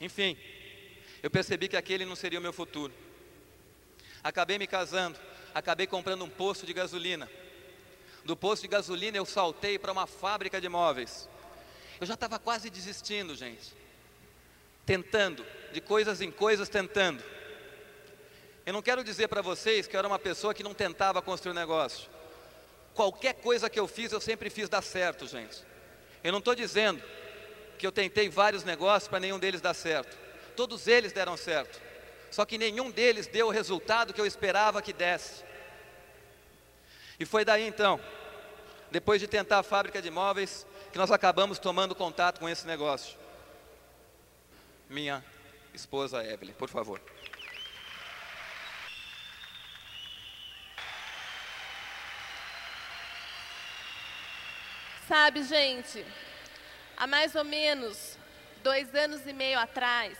Enfim, 0.00 0.36
eu 1.22 1.30
percebi 1.30 1.68
que 1.68 1.76
aquele 1.76 2.04
não 2.04 2.16
seria 2.16 2.38
o 2.38 2.42
meu 2.42 2.52
futuro. 2.52 2.94
Acabei 4.22 4.58
me 4.58 4.66
casando, 4.66 5.18
acabei 5.54 5.86
comprando 5.86 6.24
um 6.24 6.30
posto 6.30 6.64
de 6.64 6.72
gasolina. 6.72 7.28
Do 8.24 8.36
posto 8.36 8.62
de 8.62 8.68
gasolina 8.68 9.16
eu 9.16 9.26
saltei 9.26 9.78
para 9.78 9.92
uma 9.92 10.06
fábrica 10.06 10.60
de 10.60 10.68
móveis. 10.68 11.28
Eu 12.00 12.06
já 12.06 12.14
estava 12.14 12.38
quase 12.38 12.70
desistindo, 12.70 13.34
gente. 13.34 13.74
Tentando, 14.86 15.44
de 15.72 15.80
coisas 15.80 16.20
em 16.20 16.30
coisas, 16.30 16.68
tentando. 16.68 17.22
Eu 18.68 18.74
não 18.74 18.82
quero 18.82 19.02
dizer 19.02 19.28
para 19.28 19.40
vocês 19.40 19.86
que 19.86 19.96
eu 19.96 19.98
era 19.98 20.06
uma 20.06 20.18
pessoa 20.18 20.52
que 20.52 20.62
não 20.62 20.74
tentava 20.74 21.22
construir 21.22 21.52
um 21.52 21.54
negócio. 21.54 22.06
Qualquer 22.92 23.32
coisa 23.36 23.70
que 23.70 23.80
eu 23.80 23.88
fiz, 23.88 24.12
eu 24.12 24.20
sempre 24.20 24.50
fiz 24.50 24.68
dar 24.68 24.82
certo, 24.82 25.26
gente. 25.26 25.64
Eu 26.22 26.32
não 26.32 26.38
estou 26.38 26.54
dizendo 26.54 27.02
que 27.78 27.86
eu 27.86 27.90
tentei 27.90 28.28
vários 28.28 28.64
negócios 28.64 29.08
para 29.08 29.20
nenhum 29.20 29.38
deles 29.38 29.62
dar 29.62 29.72
certo. 29.72 30.14
Todos 30.54 30.86
eles 30.86 31.14
deram 31.14 31.34
certo. 31.34 31.80
Só 32.30 32.44
que 32.44 32.58
nenhum 32.58 32.90
deles 32.90 33.26
deu 33.26 33.46
o 33.46 33.50
resultado 33.50 34.12
que 34.12 34.20
eu 34.20 34.26
esperava 34.26 34.82
que 34.82 34.92
desse. 34.92 35.42
E 37.18 37.24
foi 37.24 37.46
daí 37.46 37.66
então, 37.66 37.98
depois 38.90 39.18
de 39.18 39.26
tentar 39.26 39.60
a 39.60 39.62
fábrica 39.62 40.02
de 40.02 40.10
móveis, 40.10 40.66
que 40.92 40.98
nós 40.98 41.10
acabamos 41.10 41.58
tomando 41.58 41.94
contato 41.94 42.38
com 42.38 42.46
esse 42.46 42.66
negócio. 42.66 43.16
Minha 44.90 45.24
esposa 45.72 46.22
Evelyn, 46.22 46.52
por 46.52 46.68
favor. 46.68 47.00
Sabe, 55.08 55.42
gente, 55.42 56.04
há 56.94 57.06
mais 57.06 57.34
ou 57.34 57.42
menos 57.42 58.18
dois 58.62 58.94
anos 58.94 59.26
e 59.26 59.32
meio 59.32 59.58
atrás, 59.58 60.18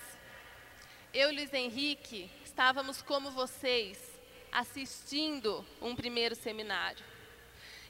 eu 1.13 1.31
e 1.31 1.35
Luiz 1.35 1.53
Henrique 1.53 2.31
estávamos 2.43 3.03
como 3.03 3.31
vocês, 3.31 3.99
assistindo 4.51 5.63
um 5.83 5.95
primeiro 5.95 6.35
seminário. 6.35 7.05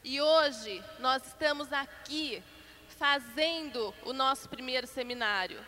E 0.02 0.20
hoje 0.20 0.82
nós 0.98 1.24
estamos 1.24 1.72
aqui 1.72 2.42
fazendo 2.98 3.94
o 4.04 4.12
nosso 4.12 4.48
primeiro 4.48 4.88
seminário. 4.88 5.64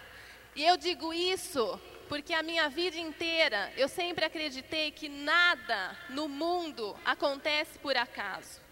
E 0.56 0.64
eu 0.64 0.76
digo 0.76 1.14
isso 1.14 1.80
porque 2.08 2.34
a 2.34 2.42
minha 2.42 2.68
vida 2.68 2.96
inteira 2.96 3.72
eu 3.76 3.88
sempre 3.88 4.24
acreditei 4.24 4.90
que 4.90 5.08
nada 5.08 5.96
no 6.08 6.28
mundo 6.28 6.98
acontece 7.04 7.78
por 7.78 7.96
acaso. 7.96 8.69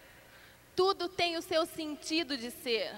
Tudo 0.79 1.09
tem 1.09 1.35
o 1.35 1.41
seu 1.41 1.65
sentido 1.65 2.37
de 2.37 2.49
ser. 2.49 2.95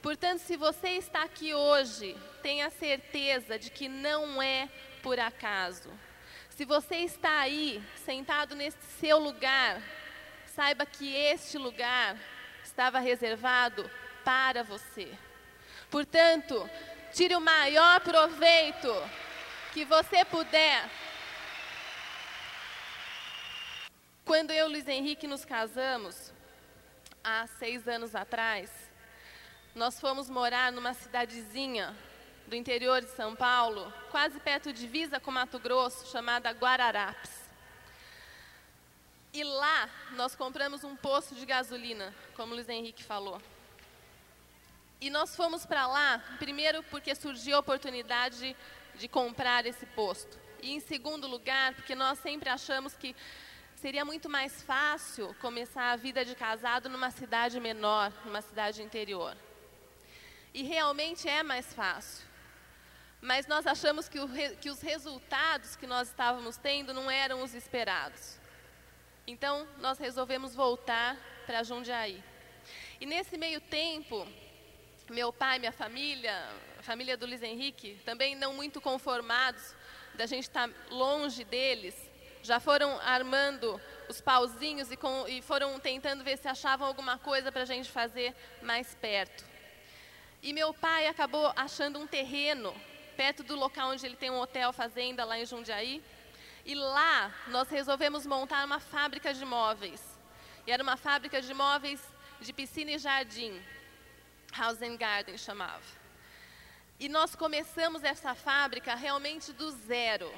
Portanto, 0.00 0.38
se 0.38 0.56
você 0.56 0.92
está 0.92 1.24
aqui 1.24 1.52
hoje, 1.52 2.16
tenha 2.42 2.70
certeza 2.70 3.58
de 3.58 3.68
que 3.68 3.86
não 3.86 4.40
é 4.40 4.66
por 5.02 5.20
acaso. 5.20 5.90
Se 6.48 6.64
você 6.64 7.00
está 7.00 7.40
aí, 7.40 7.84
sentado 8.02 8.54
nesse 8.54 8.78
seu 8.98 9.18
lugar, 9.18 9.82
saiba 10.46 10.86
que 10.86 11.14
este 11.14 11.58
lugar 11.58 12.18
estava 12.64 12.98
reservado 12.98 13.90
para 14.24 14.62
você. 14.62 15.12
Portanto, 15.90 16.66
tire 17.12 17.36
o 17.36 17.42
maior 17.42 18.00
proveito 18.00 18.90
que 19.74 19.84
você 19.84 20.24
puder. 20.24 20.90
Quando 24.24 24.50
eu 24.50 24.66
e 24.66 24.70
Luiz 24.70 24.88
Henrique 24.88 25.26
nos 25.26 25.44
casamos, 25.44 26.34
há 27.26 27.44
seis 27.58 27.88
anos 27.88 28.14
atrás, 28.14 28.70
nós 29.74 29.98
fomos 29.98 30.30
morar 30.30 30.70
numa 30.70 30.94
cidadezinha 30.94 31.92
do 32.46 32.54
interior 32.54 33.00
de 33.00 33.10
São 33.10 33.34
Paulo, 33.34 33.92
quase 34.12 34.38
perto 34.38 34.72
de 34.72 34.78
divisa 34.78 35.18
com 35.18 35.32
Mato 35.32 35.58
Grosso, 35.58 36.06
chamada 36.06 36.52
Guararapes. 36.52 37.32
E 39.32 39.42
lá 39.42 39.90
nós 40.12 40.36
compramos 40.36 40.84
um 40.84 40.94
poço 40.94 41.34
de 41.34 41.44
gasolina, 41.44 42.14
como 42.36 42.52
o 42.52 42.54
Luiz 42.54 42.68
Henrique 42.68 43.02
falou. 43.02 43.42
E 45.00 45.10
nós 45.10 45.34
fomos 45.34 45.66
para 45.66 45.88
lá, 45.88 46.22
primeiro 46.38 46.80
porque 46.84 47.12
surgiu 47.12 47.56
a 47.56 47.60
oportunidade 47.60 48.56
de, 48.94 49.08
comprar 49.08 49.66
esse 49.66 49.84
posto. 49.84 50.38
E 50.62 50.72
em 50.72 50.80
segundo 50.80 51.26
lugar, 51.26 51.74
porque 51.74 51.94
nós 51.96 52.20
sempre 52.20 52.48
achamos 52.48 52.94
que 52.94 53.14
seria 53.86 54.04
muito 54.04 54.28
mais 54.28 54.62
fácil 54.62 55.32
começar 55.40 55.92
a 55.92 55.96
vida 55.96 56.24
de 56.24 56.34
casado 56.34 56.88
numa 56.88 57.12
cidade 57.12 57.60
menor, 57.60 58.12
numa 58.24 58.42
cidade 58.42 58.82
interior. 58.82 59.36
E 60.52 60.64
realmente 60.64 61.28
é 61.28 61.44
mais 61.44 61.72
fácil. 61.72 62.26
Mas 63.20 63.46
nós 63.46 63.64
achamos 63.64 64.08
que, 64.08 64.18
o, 64.18 64.28
que 64.60 64.70
os 64.70 64.80
resultados 64.80 65.76
que 65.76 65.86
nós 65.86 66.08
estávamos 66.08 66.56
tendo 66.56 66.92
não 66.92 67.08
eram 67.08 67.44
os 67.44 67.54
esperados. 67.54 68.40
Então, 69.24 69.68
nós 69.78 70.00
resolvemos 70.00 70.52
voltar 70.52 71.16
para 71.46 71.62
Jundiaí. 71.62 72.20
E 73.00 73.06
nesse 73.06 73.38
meio 73.38 73.60
tempo, 73.60 74.26
meu 75.08 75.32
pai, 75.32 75.60
minha 75.60 75.70
família, 75.70 76.34
a 76.76 76.82
família 76.82 77.16
do 77.16 77.24
Luiz 77.24 77.40
Henrique, 77.40 78.00
também 78.04 78.34
não 78.34 78.52
muito 78.52 78.80
conformados 78.80 79.76
da 80.14 80.26
gente 80.26 80.42
estar 80.42 80.68
longe 80.90 81.44
deles, 81.44 82.05
já 82.46 82.60
foram 82.60 82.98
armando 83.00 83.80
os 84.08 84.20
pauzinhos 84.20 84.90
e, 84.90 84.96
com, 84.96 85.26
e 85.26 85.42
foram 85.42 85.78
tentando 85.80 86.22
ver 86.22 86.38
se 86.38 86.46
achavam 86.48 86.86
alguma 86.86 87.18
coisa 87.18 87.50
para 87.50 87.62
a 87.62 87.66
gente 87.66 87.90
fazer 87.90 88.34
mais 88.62 88.94
perto. 88.94 89.44
E 90.42 90.52
meu 90.52 90.72
pai 90.72 91.08
acabou 91.08 91.52
achando 91.56 91.98
um 91.98 92.06
terreno 92.06 92.72
perto 93.16 93.42
do 93.42 93.56
local 93.56 93.90
onde 93.90 94.06
ele 94.06 94.16
tem 94.16 94.30
um 94.30 94.38
hotel 94.38 94.72
fazenda 94.72 95.24
lá 95.24 95.38
em 95.38 95.44
Jundiaí. 95.44 96.02
E 96.64 96.74
lá 96.74 97.34
nós 97.48 97.68
resolvemos 97.68 98.26
montar 98.26 98.64
uma 98.64 98.78
fábrica 98.78 99.34
de 99.34 99.44
móveis. 99.44 100.02
E 100.66 100.70
era 100.70 100.82
uma 100.82 100.96
fábrica 100.96 101.40
de 101.42 101.52
móveis 101.52 102.00
de 102.40 102.52
piscina 102.52 102.92
e 102.92 102.98
jardim. 102.98 103.60
House 104.56 104.82
and 104.82 104.96
Garden 104.96 105.36
chamava. 105.36 105.82
E 106.98 107.08
nós 107.08 107.34
começamos 107.34 108.04
essa 108.04 108.34
fábrica 108.34 108.94
realmente 108.94 109.52
do 109.52 109.70
zero. 109.70 110.32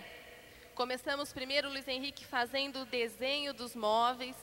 Começamos 0.78 1.32
primeiro 1.32 1.66
o 1.66 1.72
Luiz 1.72 1.88
Henrique 1.88 2.24
fazendo 2.24 2.82
o 2.82 2.84
desenho 2.84 3.52
dos 3.52 3.74
móveis. 3.74 4.36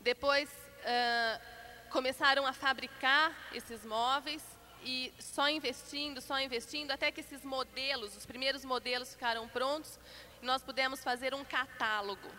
Depois 0.00 0.48
uh, 0.48 1.90
começaram 1.90 2.46
a 2.46 2.52
fabricar 2.52 3.36
esses 3.52 3.84
móveis 3.84 4.40
e 4.84 5.12
só 5.18 5.48
investindo, 5.48 6.20
só 6.20 6.38
investindo, 6.38 6.92
até 6.92 7.10
que 7.10 7.22
esses 7.22 7.42
modelos, 7.42 8.16
os 8.16 8.24
primeiros 8.24 8.64
modelos 8.64 9.12
ficaram 9.12 9.48
prontos 9.48 9.98
e 10.40 10.46
nós 10.46 10.62
pudemos 10.62 11.02
fazer 11.02 11.34
um 11.34 11.44
catálogo. 11.44 12.30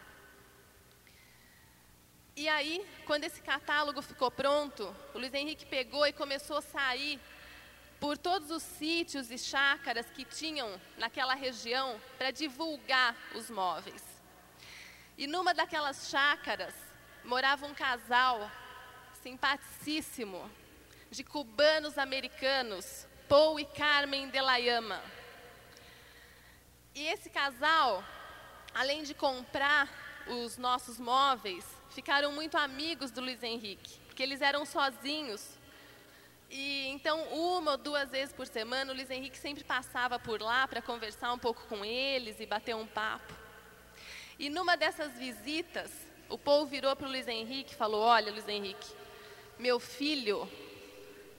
E 2.38 2.48
aí, 2.48 2.88
quando 3.06 3.26
esse 3.26 3.42
catálogo 3.42 4.02
ficou 4.02 4.32
pronto, 4.32 4.96
o 5.14 5.18
Luiz 5.18 5.34
Henrique 5.34 5.66
pegou 5.66 6.08
e 6.08 6.14
começou 6.14 6.60
a 6.60 6.62
sair 6.62 7.20
por 8.02 8.18
todos 8.18 8.50
os 8.50 8.64
sítios 8.64 9.30
e 9.30 9.38
chácaras 9.38 10.10
que 10.10 10.26
tinham 10.26 10.82
naquela 10.98 11.36
região 11.36 12.02
para 12.18 12.32
divulgar 12.32 13.16
os 13.36 13.52
móveis. 13.52 14.04
E 15.16 15.28
numa 15.28 15.54
daquelas 15.54 16.10
chácaras 16.10 16.74
morava 17.24 17.68
um 17.68 17.76
casal 17.76 18.50
simpaticíssimo 19.22 20.50
de 21.12 21.24
cubanos 21.24 22.00
americanos, 22.00 23.06
Paul 23.30 23.60
e 23.60 23.66
Carmen 23.66 24.32
de 24.32 24.42
la. 24.42 24.60
E 24.60 24.74
esse 27.06 27.30
casal, 27.30 28.04
além 28.74 29.04
de 29.04 29.14
comprar 29.14 29.88
os 30.26 30.58
nossos 30.58 30.98
móveis, 30.98 31.64
ficaram 31.92 32.32
muito 32.32 32.58
amigos 32.58 33.12
do 33.12 33.22
Luiz 33.22 33.44
Henrique, 33.44 34.00
porque 34.08 34.24
eles 34.24 34.42
eram 34.42 34.66
sozinhos. 34.66 35.61
E 36.52 36.90
então, 36.90 37.24
uma 37.30 37.72
ou 37.72 37.78
duas 37.78 38.10
vezes 38.10 38.34
por 38.36 38.46
semana, 38.46 38.92
o 38.92 38.96
Luiz 38.96 39.10
Henrique 39.10 39.38
sempre 39.38 39.64
passava 39.64 40.20
por 40.20 40.42
lá 40.42 40.68
para 40.68 40.82
conversar 40.82 41.32
um 41.32 41.40
pouco 41.40 41.66
com 41.68 41.86
eles 41.86 42.42
e 42.42 42.46
bater 42.46 42.76
um 42.76 42.86
papo. 42.86 43.34
E 44.38 44.50
numa 44.50 44.76
dessas 44.76 45.14
visitas, 45.14 45.90
o 46.28 46.38
Paul 46.38 46.66
virou 46.66 46.94
para 46.94 47.08
o 47.08 47.10
Luiz 47.10 47.26
Henrique 47.26 47.72
e 47.72 47.78
falou: 47.78 48.02
Olha, 48.02 48.34
Luiz 48.34 48.46
Henrique, 48.50 48.86
meu 49.58 49.80
filho, 49.80 50.46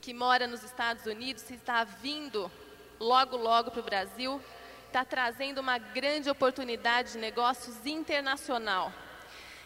que 0.01 0.15
mora 0.15 0.47
nos 0.47 0.63
Estados 0.63 1.05
Unidos, 1.05 1.47
está 1.51 1.83
vindo 1.83 2.51
logo, 2.99 3.37
logo 3.37 3.69
para 3.69 3.81
o 3.81 3.83
Brasil, 3.83 4.41
está 4.87 5.05
trazendo 5.05 5.61
uma 5.61 5.77
grande 5.77 6.27
oportunidade 6.27 7.11
de 7.11 7.17
negócios 7.19 7.85
internacional. 7.85 8.91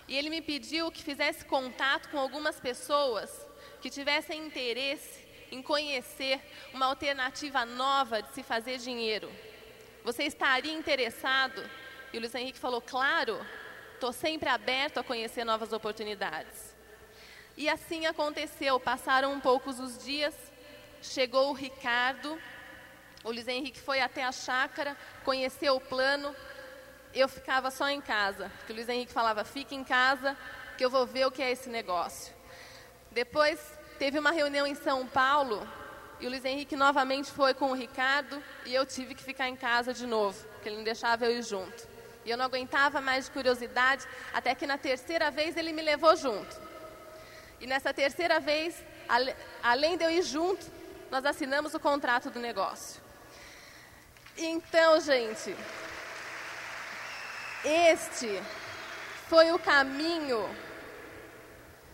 E 0.10 0.18
ele 0.18 0.30
me 0.30 0.42
pediu 0.42 0.92
que 0.92 1.04
fizesse 1.04 1.46
contato 1.46 2.10
com 2.10 2.18
algumas 2.18 2.60
pessoas 2.60 3.48
que 3.82 3.90
tivessem 3.90 4.46
interesse 4.46 5.27
em 5.52 5.62
conhecer 5.62 6.40
uma 6.74 6.86
alternativa 6.88 7.66
nova 7.66 8.22
de 8.22 8.34
se 8.34 8.44
fazer 8.44 8.78
dinheiro. 8.78 9.32
Você 10.04 10.24
estaria 10.24 10.74
interessado? 10.74 11.64
E 12.14 12.18
o 12.18 12.20
Luiz 12.20 12.34
Henrique 12.34 12.60
falou: 12.60 12.82
Claro, 12.82 13.40
estou 13.94 14.14
sempre 14.14 14.50
aberto 14.50 15.00
a 15.00 15.04
conhecer 15.04 15.44
novas 15.44 15.74
oportunidades. 15.74 16.76
E 17.56 17.68
assim 17.68 18.06
aconteceu. 18.06 18.80
Passaram 18.80 19.34
um 19.34 19.40
poucos 19.40 19.80
os 19.80 20.04
dias, 20.04 20.36
chegou 21.02 21.50
o 21.50 21.54
Ricardo, 21.54 22.40
o 23.24 23.32
Luiz 23.32 23.48
Henrique 23.48 23.80
foi 23.80 24.00
até 24.00 24.24
a 24.24 24.32
chácara, 24.32 24.96
conheceu 25.24 25.76
o 25.76 25.82
plano 25.82 26.36
eu 27.14 27.28
ficava 27.28 27.72
só 27.72 27.90
em 27.90 28.02
casa. 28.02 28.52
Porque 28.58 28.74
o 28.74 28.76
Luiz 28.76 28.90
Henrique 28.90 29.12
falava, 29.12 29.44
fique 29.44 29.76
em 29.76 29.84
casa, 29.84 30.38
que 30.78 30.86
eu 30.86 30.90
vou 30.90 31.06
ver 31.06 31.26
o 31.26 31.32
que 31.32 31.42
é 31.42 31.52
esse 31.52 31.70
negócio. 31.70 32.34
Depois 33.12 33.77
teve 33.98 34.20
uma 34.20 34.32
reunião 34.32 34.66
em 34.66 34.76
São 34.76 35.06
Paulo 35.08 35.68
e 36.20 36.26
o 36.26 36.30
Luiz 36.30 36.46
Henrique 36.46 36.76
novamente 36.76 37.32
foi 37.32 37.54
com 37.54 37.72
o 37.72 37.76
Ricardo 37.76 38.42
e 38.66 38.74
eu 38.74 38.86
tive 38.86 39.14
que 39.14 39.24
ficar 39.24 39.50
em 39.50 39.56
casa 39.56 39.94
de 39.94 40.08
novo, 40.08 40.38
porque 40.54 40.70
ele 40.70 40.78
não 40.78 40.84
deixava 40.84 41.26
eu 41.26 41.32
ir 41.32 41.44
junto. 41.44 41.88
E 42.26 42.30
eu 42.30 42.38
não 42.38 42.46
aguentava 42.46 43.00
mais 43.00 43.26
de 43.26 43.32
curiosidade, 43.32 44.06
até 44.34 44.54
que 44.56 44.66
na 44.66 44.78
terceira 44.78 45.30
vez 45.32 45.56
ele 45.56 45.72
me 45.72 45.82
levou 45.82 46.16
junto. 46.16 46.60
E 47.60 47.68
nessa 47.68 47.94
terceira 47.94 48.40
vez, 48.40 48.84
além 49.64 49.98
de 49.98 50.04
eu 50.04 50.12
ir 50.12 50.24
junto, 50.24 50.66
nós 51.10 51.26
assinamos 51.26 51.74
o 51.74 51.80
contrato 51.80 52.30
do 52.30 52.40
negócio. 52.40 53.02
Então, 54.36 55.00
gente, 55.00 55.56
este 57.64 58.42
foi 59.28 59.52
o 59.52 59.60
caminho, 59.60 60.48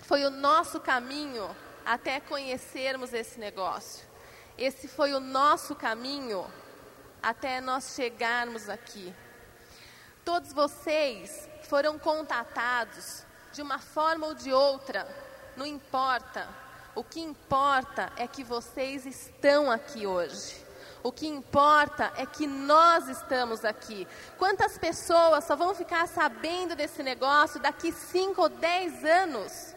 foi 0.04 0.26
o 0.26 0.30
nosso 0.30 0.80
caminho 0.80 1.56
até 1.86 2.20
conhecermos 2.20 3.14
esse 3.14 3.40
negócio. 3.40 4.06
Esse 4.58 4.88
foi 4.88 5.14
o 5.14 5.20
nosso 5.20 5.76
caminho 5.76 6.46
até 7.22 7.60
nós 7.62 7.94
chegarmos 7.96 8.70
aqui. 8.70 9.14
Todos 10.24 10.54
vocês 10.54 11.50
foram 11.64 11.98
contatados 11.98 13.24
de 13.52 13.62
uma 13.62 13.80
forma 13.80 14.28
ou 14.28 14.34
de 14.34 14.52
outra, 14.52 15.08
não 15.56 15.66
importa. 15.66 16.48
O 16.96 17.04
que 17.04 17.20
importa 17.20 18.12
é 18.18 18.28
que 18.28 18.44
vocês 18.44 19.06
estão 19.06 19.72
aqui 19.72 20.06
hoje. 20.06 20.64
O 21.02 21.12
que 21.12 21.28
importa 21.28 22.14
é 22.16 22.26
que 22.26 22.48
nós 22.48 23.10
estamos 23.10 23.66
aqui. 23.66 24.08
Quantas 24.38 24.78
pessoas 24.78 25.44
só 25.44 25.56
vão 25.56 25.76
ficar 25.76 26.08
sabendo 26.08 26.76
desse 26.76 27.04
negócio 27.04 27.60
daqui 27.60 27.92
5 27.92 28.42
ou 28.42 28.48
10 28.48 29.04
anos? 29.04 29.73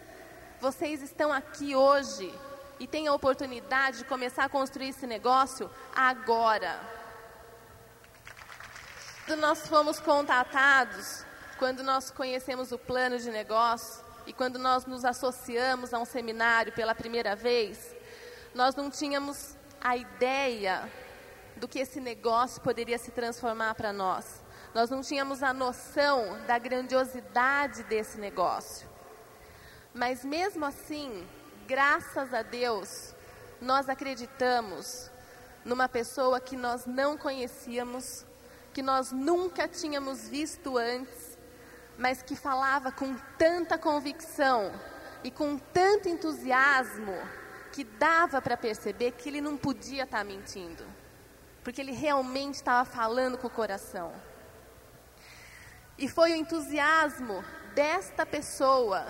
Vocês 0.60 1.02
estão 1.02 1.30
aqui 1.30 1.76
hoje 1.76 2.32
e 2.80 2.86
têm 2.86 3.06
a 3.08 3.12
oportunidade 3.12 3.98
de 3.98 4.04
começar 4.04 4.44
a 4.44 4.48
construir 4.48 4.88
esse 4.88 5.06
negócio 5.06 5.70
agora. 5.94 6.80
Quando 9.26 9.40
nós 9.40 9.66
fomos 9.68 10.00
contatados, 10.00 11.26
quando 11.58 11.82
nós 11.82 12.10
conhecemos 12.10 12.72
o 12.72 12.78
plano 12.78 13.18
de 13.18 13.30
negócio 13.30 14.02
e 14.26 14.32
quando 14.32 14.58
nós 14.58 14.86
nos 14.86 15.04
associamos 15.04 15.92
a 15.92 15.98
um 15.98 16.06
seminário 16.06 16.72
pela 16.72 16.94
primeira 16.94 17.36
vez, 17.36 17.94
nós 18.54 18.74
não 18.74 18.90
tínhamos 18.90 19.56
a 19.78 19.94
ideia 19.94 20.90
do 21.56 21.68
que 21.68 21.80
esse 21.80 22.00
negócio 22.00 22.62
poderia 22.62 22.96
se 22.96 23.10
transformar 23.10 23.74
para 23.74 23.92
nós. 23.92 24.42
Nós 24.74 24.88
não 24.88 25.02
tínhamos 25.02 25.42
a 25.42 25.52
noção 25.52 26.38
da 26.46 26.58
grandiosidade 26.58 27.82
desse 27.84 28.18
negócio. 28.18 28.95
Mas 29.96 30.24
mesmo 30.24 30.64
assim, 30.64 31.26
graças 31.66 32.32
a 32.32 32.42
Deus, 32.42 33.14
nós 33.60 33.88
acreditamos 33.88 35.10
numa 35.64 35.88
pessoa 35.88 36.38
que 36.38 36.56
nós 36.56 36.86
não 36.86 37.16
conhecíamos, 37.16 38.24
que 38.72 38.82
nós 38.82 39.10
nunca 39.10 39.66
tínhamos 39.66 40.28
visto 40.28 40.76
antes, 40.76 41.38
mas 41.98 42.22
que 42.22 42.36
falava 42.36 42.92
com 42.92 43.16
tanta 43.38 43.76
convicção 43.78 44.70
e 45.24 45.30
com 45.30 45.58
tanto 45.58 46.08
entusiasmo 46.08 47.14
que 47.72 47.82
dava 47.82 48.40
para 48.40 48.56
perceber 48.56 49.12
que 49.12 49.28
ele 49.28 49.40
não 49.40 49.56
podia 49.56 50.04
estar 50.04 50.18
tá 50.18 50.24
mentindo 50.24 50.84
porque 51.66 51.80
ele 51.80 51.90
realmente 51.90 52.54
estava 52.54 52.88
falando 52.88 53.36
com 53.36 53.48
o 53.48 53.50
coração. 53.50 54.12
E 55.98 56.06
foi 56.06 56.30
o 56.30 56.36
entusiasmo 56.36 57.44
desta 57.74 58.24
pessoa, 58.24 59.04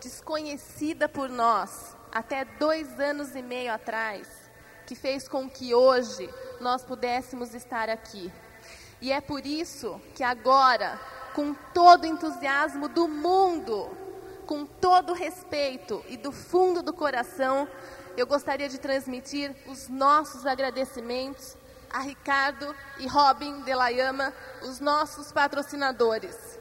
desconhecida 0.00 1.08
por 1.08 1.28
nós, 1.28 1.96
até 2.12 2.44
dois 2.44 2.98
anos 3.00 3.34
e 3.34 3.42
meio 3.42 3.72
atrás, 3.72 4.28
que 4.86 4.94
fez 4.94 5.28
com 5.28 5.48
que 5.48 5.74
hoje 5.74 6.28
nós 6.60 6.84
pudéssemos 6.84 7.54
estar 7.54 7.88
aqui. 7.88 8.32
E 9.00 9.12
é 9.12 9.20
por 9.20 9.44
isso 9.44 10.00
que 10.14 10.22
agora, 10.22 10.98
com 11.34 11.54
todo 11.74 12.04
o 12.04 12.06
entusiasmo 12.06 12.88
do 12.88 13.06
mundo, 13.06 13.90
com 14.46 14.64
todo 14.64 15.10
o 15.10 15.14
respeito 15.14 16.04
e 16.08 16.16
do 16.16 16.32
fundo 16.32 16.82
do 16.82 16.92
coração, 16.92 17.68
eu 18.16 18.26
gostaria 18.26 18.68
de 18.68 18.78
transmitir 18.78 19.54
os 19.66 19.88
nossos 19.88 20.46
agradecimentos 20.46 21.56
a 21.90 22.00
Ricardo 22.00 22.74
e 22.98 23.06
Robin 23.06 23.60
Delayama, 23.62 24.32
os 24.62 24.80
nossos 24.80 25.32
patrocinadores. 25.32 26.55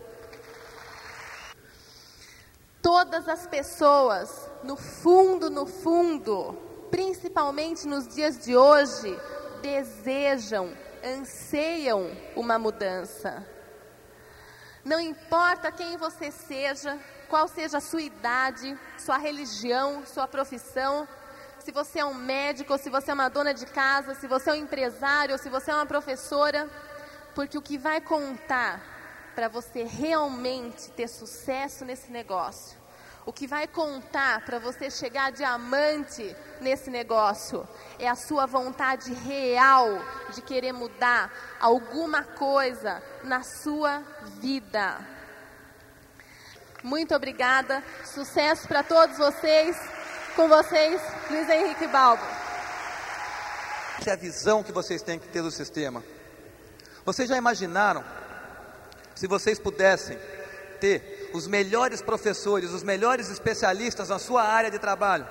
Todas 2.86 3.28
as 3.28 3.48
pessoas, 3.48 4.48
no 4.62 4.78
fundo, 4.78 5.50
no 5.50 5.66
fundo, 5.66 6.56
principalmente 6.92 7.88
nos 7.88 8.08
dias 8.08 8.38
de 8.38 8.56
hoje, 8.56 9.20
desejam, 9.60 10.72
anseiam 11.04 12.16
uma 12.36 12.60
mudança. 12.60 13.44
Não 14.84 15.00
importa 15.00 15.72
quem 15.72 15.98
você 15.98 16.30
seja, 16.30 17.00
qual 17.28 17.48
seja 17.48 17.80
a 17.80 17.82
sua 17.82 18.04
idade, 18.04 18.78
sua 19.00 19.18
religião, 19.18 20.06
sua 20.06 20.28
profissão, 20.28 21.08
se 21.58 21.72
você 21.72 22.02
é 22.02 22.06
um 22.06 22.14
médico, 22.14 22.78
se 22.78 22.92
você 22.92 23.10
é 23.10 23.16
uma 23.16 23.30
dona 23.30 23.52
de 23.52 23.66
casa, 23.66 24.14
se 24.14 24.28
você 24.28 24.52
é 24.52 24.54
um 24.54 24.58
empresário, 24.58 25.40
se 25.40 25.50
você 25.50 25.72
é 25.72 25.74
uma 25.74 25.88
professora, 25.88 26.70
porque 27.34 27.58
o 27.58 27.64
que 27.64 27.80
vai 27.80 28.00
contar 28.00 28.95
para 29.36 29.50
você 29.50 29.84
realmente 29.84 30.90
ter 30.92 31.08
sucesso 31.10 31.84
nesse 31.84 32.10
negócio, 32.12 32.78
o 33.26 33.34
que 33.34 33.48
vai 33.48 33.68
contar 33.68 34.46
para 34.46 34.60
você 34.60 34.90
chegar 34.90 35.32
diamante 35.32 36.36
nesse 36.62 36.90
negócio 36.90 37.68
é 37.98 38.08
a 38.08 38.16
sua 38.16 38.46
vontade 38.46 39.12
real 39.14 40.00
de 40.34 40.42
querer 40.44 40.72
mudar 40.72 41.34
alguma 41.60 42.24
coisa 42.24 43.02
na 43.24 43.42
sua 43.44 44.04
vida. 44.40 45.00
Muito 46.84 47.16
obrigada, 47.16 47.84
sucesso 48.06 48.68
para 48.68 48.84
todos 48.84 49.18
vocês. 49.18 49.76
Com 50.36 50.48
vocês, 50.48 51.02
Luiz 51.30 51.50
Henrique 51.50 51.88
Balbo. 51.88 52.24
Essa 54.00 54.12
é 54.12 54.14
a 54.14 54.18
visão 54.18 54.62
que 54.62 54.72
vocês 54.72 55.02
têm 55.02 55.18
que 55.18 55.28
ter 55.30 55.42
do 55.42 55.50
sistema. 55.50 56.04
Vocês 57.04 57.28
já 57.28 57.38
imaginaram 57.38 58.04
se 59.16 59.28
vocês 59.28 59.58
pudessem 59.58 60.18
ter 60.80 61.32
os 61.34 61.48
melhores 61.48 62.02
professores, 62.02 62.72
os 62.72 62.84
melhores 62.84 63.30
especialistas 63.30 64.10
na 64.10 64.20
sua 64.20 64.44
área 64.44 64.70
de 64.70 64.78
trabalho, 64.78 65.28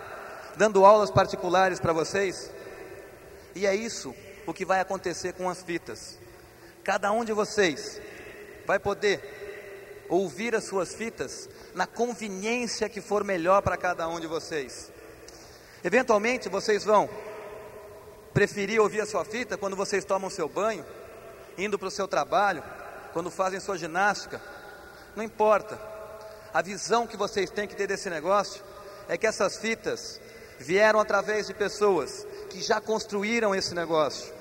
dando 0.57 0.85
aulas 0.85 1.11
particulares 1.11 1.79
para 1.79 1.92
vocês? 1.92 2.51
E 3.55 3.66
é 3.66 3.75
isso 3.75 4.14
o 4.47 4.53
que 4.53 4.64
vai 4.64 4.81
acontecer 4.81 5.35
com 5.35 5.49
as 5.49 5.62
fitas. 5.62 6.18
Cada 6.83 7.12
um 7.12 7.25
de 7.25 7.33
vocês 7.33 8.01
vai 8.66 8.79
poder 8.79 10.05
ouvir 10.09 10.55
as 10.55 10.64
suas 10.64 10.94
fitas 10.94 11.49
na 11.75 11.87
conveniência 11.87 12.88
que 12.88 13.01
for 13.01 13.25
melhor 13.25 13.62
para 13.62 13.77
cada 13.77 14.09
um 14.09 14.20
de 14.20 14.27
vocês. 14.27 14.90
Eventualmente 15.83 16.49
vocês 16.49 16.85
vão 16.85 17.09
preferir 18.33 18.81
ouvir 18.81 19.01
a 19.01 19.07
sua 19.07 19.25
fita 19.25 19.57
quando 19.57 19.77
vocês 19.77 20.05
tomam 20.05 20.29
seu 20.29 20.49
banho, 20.49 20.85
indo 21.57 21.79
para 21.79 21.88
o 21.88 21.90
seu 21.90 22.09
trabalho, 22.09 22.62
quando 23.14 23.31
fazem 23.31 23.61
sua 23.61 23.79
ginástica. 23.79 24.42
Não 25.16 25.22
importa. 25.22 25.81
A 26.53 26.61
visão 26.61 27.07
que 27.07 27.16
vocês 27.16 27.48
têm 27.48 27.66
que 27.66 27.77
ter 27.77 27.87
desse 27.87 28.11
negócio 28.11 28.62
é 29.09 29.16
que 29.16 29.27
essas 29.27 29.57
fitas 29.57 30.20
vieram 30.59 31.00
através 31.00 31.46
de 31.46 31.55
pessoas 31.55 32.27
que 32.50 32.61
já 32.61 32.81
construíram 32.81 33.55
esse 33.55 33.74
negócio 33.74 34.33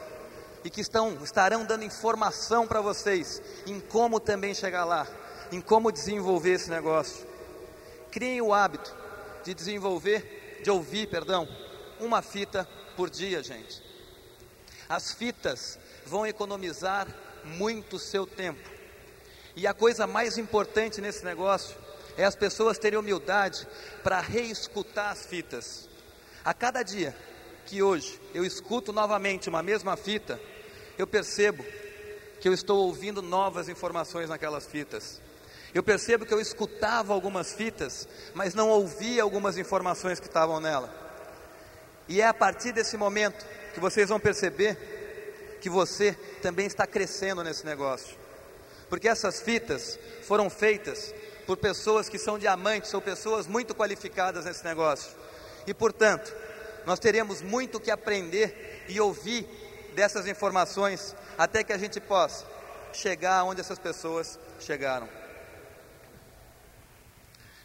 e 0.64 0.70
que 0.70 0.82
estão, 0.82 1.18
estarão 1.24 1.64
dando 1.64 1.84
informação 1.84 2.68
para 2.68 2.82
vocês 2.82 3.42
em 3.66 3.80
como 3.80 4.20
também 4.20 4.54
chegar 4.54 4.86
lá, 4.86 5.08
em 5.52 5.62
como 5.62 5.92
desenvolver 5.92 6.54
esse 6.54 6.70
negócio. 6.70 7.26
Criem 8.12 8.42
o 8.42 8.54
hábito 8.54 8.94
de 9.44 9.54
desenvolver 9.54 10.62
de 10.64 10.72
ouvir, 10.72 11.08
perdão, 11.08 11.48
uma 12.00 12.22
fita 12.22 12.68
por 12.96 13.10
dia, 13.10 13.44
gente. 13.44 13.84
As 14.88 15.12
fitas 15.12 15.78
vão 16.06 16.26
economizar 16.26 17.08
muito 17.46 18.00
seu 18.00 18.26
tempo. 18.26 18.70
E 19.56 19.68
a 19.68 19.74
coisa 19.74 20.08
mais 20.08 20.38
importante 20.38 21.00
nesse 21.00 21.24
negócio 21.24 21.76
é 22.18 22.24
as 22.26 22.36
pessoas 22.36 22.78
terem 22.78 22.98
humildade 22.98 23.68
para 24.04 24.20
reescutar 24.20 25.12
as 25.12 25.26
fitas. 25.26 25.90
A 26.44 26.54
cada 26.54 26.84
dia 26.84 27.16
que 27.66 27.82
hoje 27.82 28.20
eu 28.34 28.44
escuto 28.44 28.92
novamente 28.92 29.50
uma 29.50 29.64
mesma 29.64 29.96
fita, 29.96 30.40
eu 30.98 31.08
percebo 31.08 31.64
que 32.40 32.48
eu 32.48 32.54
estou 32.54 32.86
ouvindo 32.86 33.22
novas 33.22 33.70
informações 33.70 34.30
naquelas 34.30 34.66
fitas. 34.66 35.22
Eu 35.74 35.82
percebo 35.82 36.26
que 36.26 36.34
eu 36.34 36.40
escutava 36.40 37.14
algumas 37.14 37.54
fitas, 37.54 38.08
mas 38.34 38.54
não 38.54 38.70
ouvia 38.70 39.24
algumas 39.24 39.58
informações 39.58 40.20
que 40.20 40.28
estavam 40.28 40.60
nela. 40.60 40.94
E 42.08 42.22
é 42.22 42.28
a 42.28 42.34
partir 42.34 42.72
desse 42.72 42.98
momento 42.98 43.46
que 43.74 43.80
vocês 43.80 44.10
vão 44.10 44.20
perceber 44.20 44.78
que 45.64 45.70
você 45.70 46.12
também 46.42 46.66
está 46.66 46.86
crescendo 46.86 47.42
nesse 47.42 47.66
negócio. 47.66 48.18
Porque 48.90 49.08
essas 49.08 49.40
fitas 49.40 49.98
foram 50.24 50.50
feitas 50.50 51.16
por 51.48 51.56
pessoas 51.56 52.10
que 52.10 52.20
são 52.20 52.38
diamantes 52.38 52.94
ou 52.94 53.02
pessoas 53.02 53.48
muito 53.48 53.74
qualificadas 53.74 54.44
nesse 54.44 54.62
negócio. 54.66 55.10
E, 55.66 55.74
portanto, 55.74 56.36
nós 56.86 57.00
teremos 57.00 57.42
muito 57.42 57.80
que 57.80 57.90
aprender 57.90 58.84
e 58.90 59.00
ouvir 59.00 59.48
dessas 59.96 60.28
informações 60.28 61.16
até 61.38 61.64
que 61.64 61.72
a 61.72 61.78
gente 61.78 62.02
possa 62.02 62.46
chegar 62.92 63.46
onde 63.46 63.62
essas 63.62 63.80
pessoas 63.80 64.38
chegaram. 64.60 65.08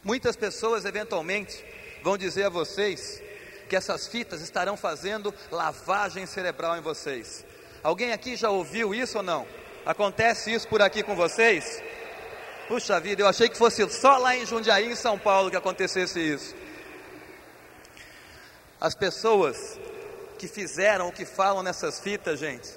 Muitas 0.05 0.37
pessoas, 0.37 0.85
eventualmente, 0.85 1.65
vão 2.05 2.17
dizer 2.17 2.45
a 2.45 2.49
vocês 2.49 3.21
que 3.69 3.75
essas 3.75 4.07
fitas 4.07 4.41
estarão 4.41 4.77
fazendo 4.77 5.35
lavagem 5.51 6.27
cerebral 6.27 6.77
em 6.77 6.81
vocês. 6.81 7.48
Alguém 7.83 8.13
aqui 8.13 8.37
já 8.37 8.51
ouviu 8.51 8.95
isso 8.95 9.19
ou 9.19 9.23
não? 9.23 9.47
Acontece 9.87 10.53
isso 10.53 10.67
por 10.69 10.83
aqui 10.83 11.03
com 11.03 11.15
vocês? 11.15 11.83
Puxa 12.67 13.01
vida, 13.01 13.23
eu 13.23 13.27
achei 13.27 13.49
que 13.49 13.57
fosse 13.57 13.89
só 13.91 14.19
lá 14.19 14.37
em 14.37 14.45
Jundiaí, 14.45 14.93
em 14.93 14.97
São 14.97 15.19
Paulo, 15.19 15.51
que 15.51 15.57
acontecesse 15.57 16.21
isso. 16.21 16.55
As 18.81 18.95
pessoas 18.95 19.79
que 20.39 20.47
fizeram 20.47 21.09
o 21.09 21.13
que 21.13 21.25
falam 21.25 21.63
nessas 21.63 21.99
fitas, 21.99 22.39
gente, 22.39 22.69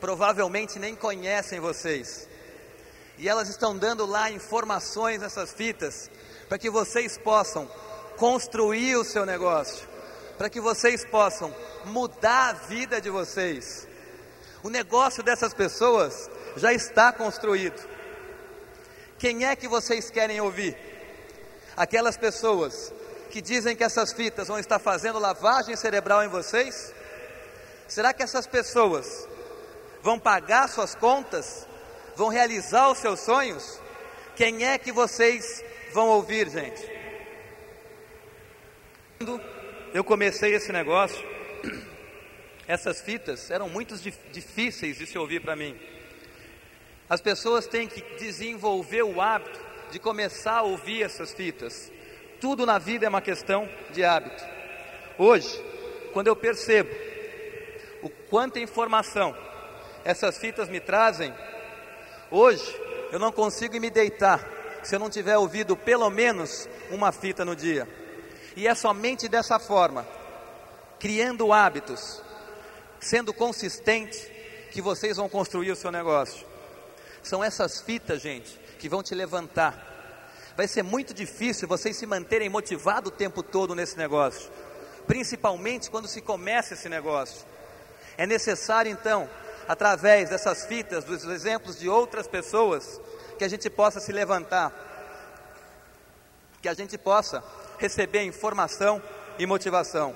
provavelmente 0.00 0.78
nem 0.78 0.94
conhecem 0.94 1.60
vocês. 1.60 2.28
E 3.18 3.28
elas 3.28 3.48
estão 3.48 3.76
dando 3.76 4.04
lá 4.04 4.30
informações 4.30 5.20
nessas 5.20 5.52
fitas 5.52 6.10
para 6.48 6.58
que 6.58 6.68
vocês 6.68 7.16
possam 7.16 7.70
construir 8.16 8.96
o 8.96 9.04
seu 9.04 9.24
negócio, 9.24 9.88
para 10.36 10.50
que 10.50 10.60
vocês 10.60 11.04
possam 11.04 11.54
mudar 11.84 12.50
a 12.50 12.52
vida 12.52 13.00
de 13.00 13.08
vocês. 13.08 13.88
O 14.62 14.70
negócio 14.70 15.22
dessas 15.22 15.52
pessoas 15.52 16.30
já 16.56 16.72
está 16.72 17.12
construído. 17.12 17.80
Quem 19.18 19.44
é 19.44 19.56
que 19.56 19.66
vocês 19.66 20.10
querem 20.10 20.40
ouvir? 20.40 20.76
Aquelas 21.76 22.16
pessoas 22.16 22.92
que 23.30 23.40
dizem 23.40 23.74
que 23.74 23.82
essas 23.82 24.12
fitas 24.12 24.48
vão 24.48 24.58
estar 24.58 24.78
fazendo 24.78 25.18
lavagem 25.18 25.74
cerebral 25.74 26.22
em 26.22 26.28
vocês? 26.28 26.92
Será 27.88 28.12
que 28.12 28.22
essas 28.22 28.46
pessoas 28.46 29.28
vão 30.02 30.18
pagar 30.18 30.68
suas 30.68 30.94
contas? 30.94 31.66
Vão 32.14 32.28
realizar 32.28 32.90
os 32.90 32.98
seus 32.98 33.20
sonhos? 33.20 33.80
Quem 34.36 34.64
é 34.64 34.78
que 34.78 34.92
vocês 34.92 35.64
vão 35.92 36.08
ouvir, 36.08 36.48
gente? 36.48 36.82
Quando 39.18 39.40
eu 39.94 40.04
comecei 40.04 40.54
esse 40.54 40.72
negócio, 40.72 41.22
essas 42.66 43.00
fitas 43.00 43.50
eram 43.50 43.68
muito 43.68 43.96
difíceis 44.30 44.98
de 44.98 45.06
se 45.06 45.18
ouvir 45.18 45.40
para 45.40 45.56
mim. 45.56 45.78
As 47.08 47.20
pessoas 47.20 47.66
têm 47.66 47.86
que 47.86 48.00
desenvolver 48.16 49.02
o 49.02 49.20
hábito 49.20 49.60
de 49.90 49.98
começar 49.98 50.58
a 50.58 50.62
ouvir 50.62 51.02
essas 51.02 51.32
fitas. 51.32 51.92
Tudo 52.40 52.64
na 52.64 52.78
vida 52.78 53.04
é 53.04 53.08
uma 53.08 53.20
questão 53.20 53.68
de 53.90 54.02
hábito. 54.02 54.42
Hoje, 55.18 55.62
quando 56.12 56.28
eu 56.28 56.36
percebo 56.36 56.90
o 58.02 58.08
quanta 58.08 58.58
informação 58.58 59.36
essas 60.04 60.38
fitas 60.38 60.68
me 60.68 60.80
trazem, 60.80 61.32
hoje 62.30 62.80
eu 63.12 63.18
não 63.18 63.30
consigo 63.30 63.78
me 63.78 63.90
deitar 63.90 64.42
se 64.82 64.96
eu 64.96 64.98
não 64.98 65.10
tiver 65.10 65.36
ouvido 65.36 65.76
pelo 65.76 66.08
menos 66.10 66.68
uma 66.90 67.12
fita 67.12 67.44
no 67.44 67.54
dia. 67.54 67.86
E 68.56 68.66
é 68.66 68.74
somente 68.74 69.28
dessa 69.28 69.58
forma, 69.58 70.06
criando 70.98 71.52
hábitos, 71.52 72.22
sendo 73.02 73.34
consistente, 73.34 74.18
que 74.70 74.80
vocês 74.80 75.18
vão 75.18 75.28
construir 75.28 75.70
o 75.70 75.76
seu 75.76 75.92
negócio. 75.92 76.46
São 77.22 77.44
essas 77.44 77.82
fitas, 77.82 78.22
gente, 78.22 78.58
que 78.78 78.88
vão 78.88 79.02
te 79.02 79.14
levantar 79.14 79.92
vai 80.56 80.68
ser 80.68 80.82
muito 80.82 81.14
difícil 81.14 81.68
vocês 81.68 81.96
se 81.96 82.06
manterem 82.06 82.48
motivados 82.48 83.10
o 83.10 83.14
tempo 83.14 83.42
todo 83.42 83.74
nesse 83.74 83.96
negócio, 83.96 84.50
principalmente 85.06 85.90
quando 85.90 86.08
se 86.08 86.20
começa 86.20 86.74
esse 86.74 86.88
negócio. 86.88 87.46
É 88.16 88.26
necessário 88.26 88.90
então, 88.90 89.28
através 89.66 90.30
dessas 90.30 90.66
fitas, 90.66 91.04
dos 91.04 91.24
exemplos 91.24 91.78
de 91.78 91.88
outras 91.88 92.26
pessoas, 92.26 93.00
que 93.38 93.44
a 93.44 93.48
gente 93.48 93.68
possa 93.70 94.00
se 94.00 94.12
levantar, 94.12 94.72
que 96.60 96.68
a 96.68 96.74
gente 96.74 96.98
possa 96.98 97.42
receber 97.78 98.22
informação 98.22 99.02
e 99.38 99.46
motivação. 99.46 100.14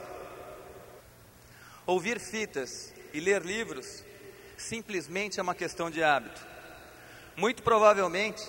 Ouvir 1.87 2.19
fitas 2.19 2.93
e 3.13 3.21
ler 3.21 3.43
livros 3.43 4.05
simplesmente 4.57 5.39
é 5.39 5.43
uma 5.43 5.55
questão 5.55 5.89
de 5.89 6.03
hábito. 6.03 6.45
Muito 7.37 7.63
provavelmente, 7.63 8.43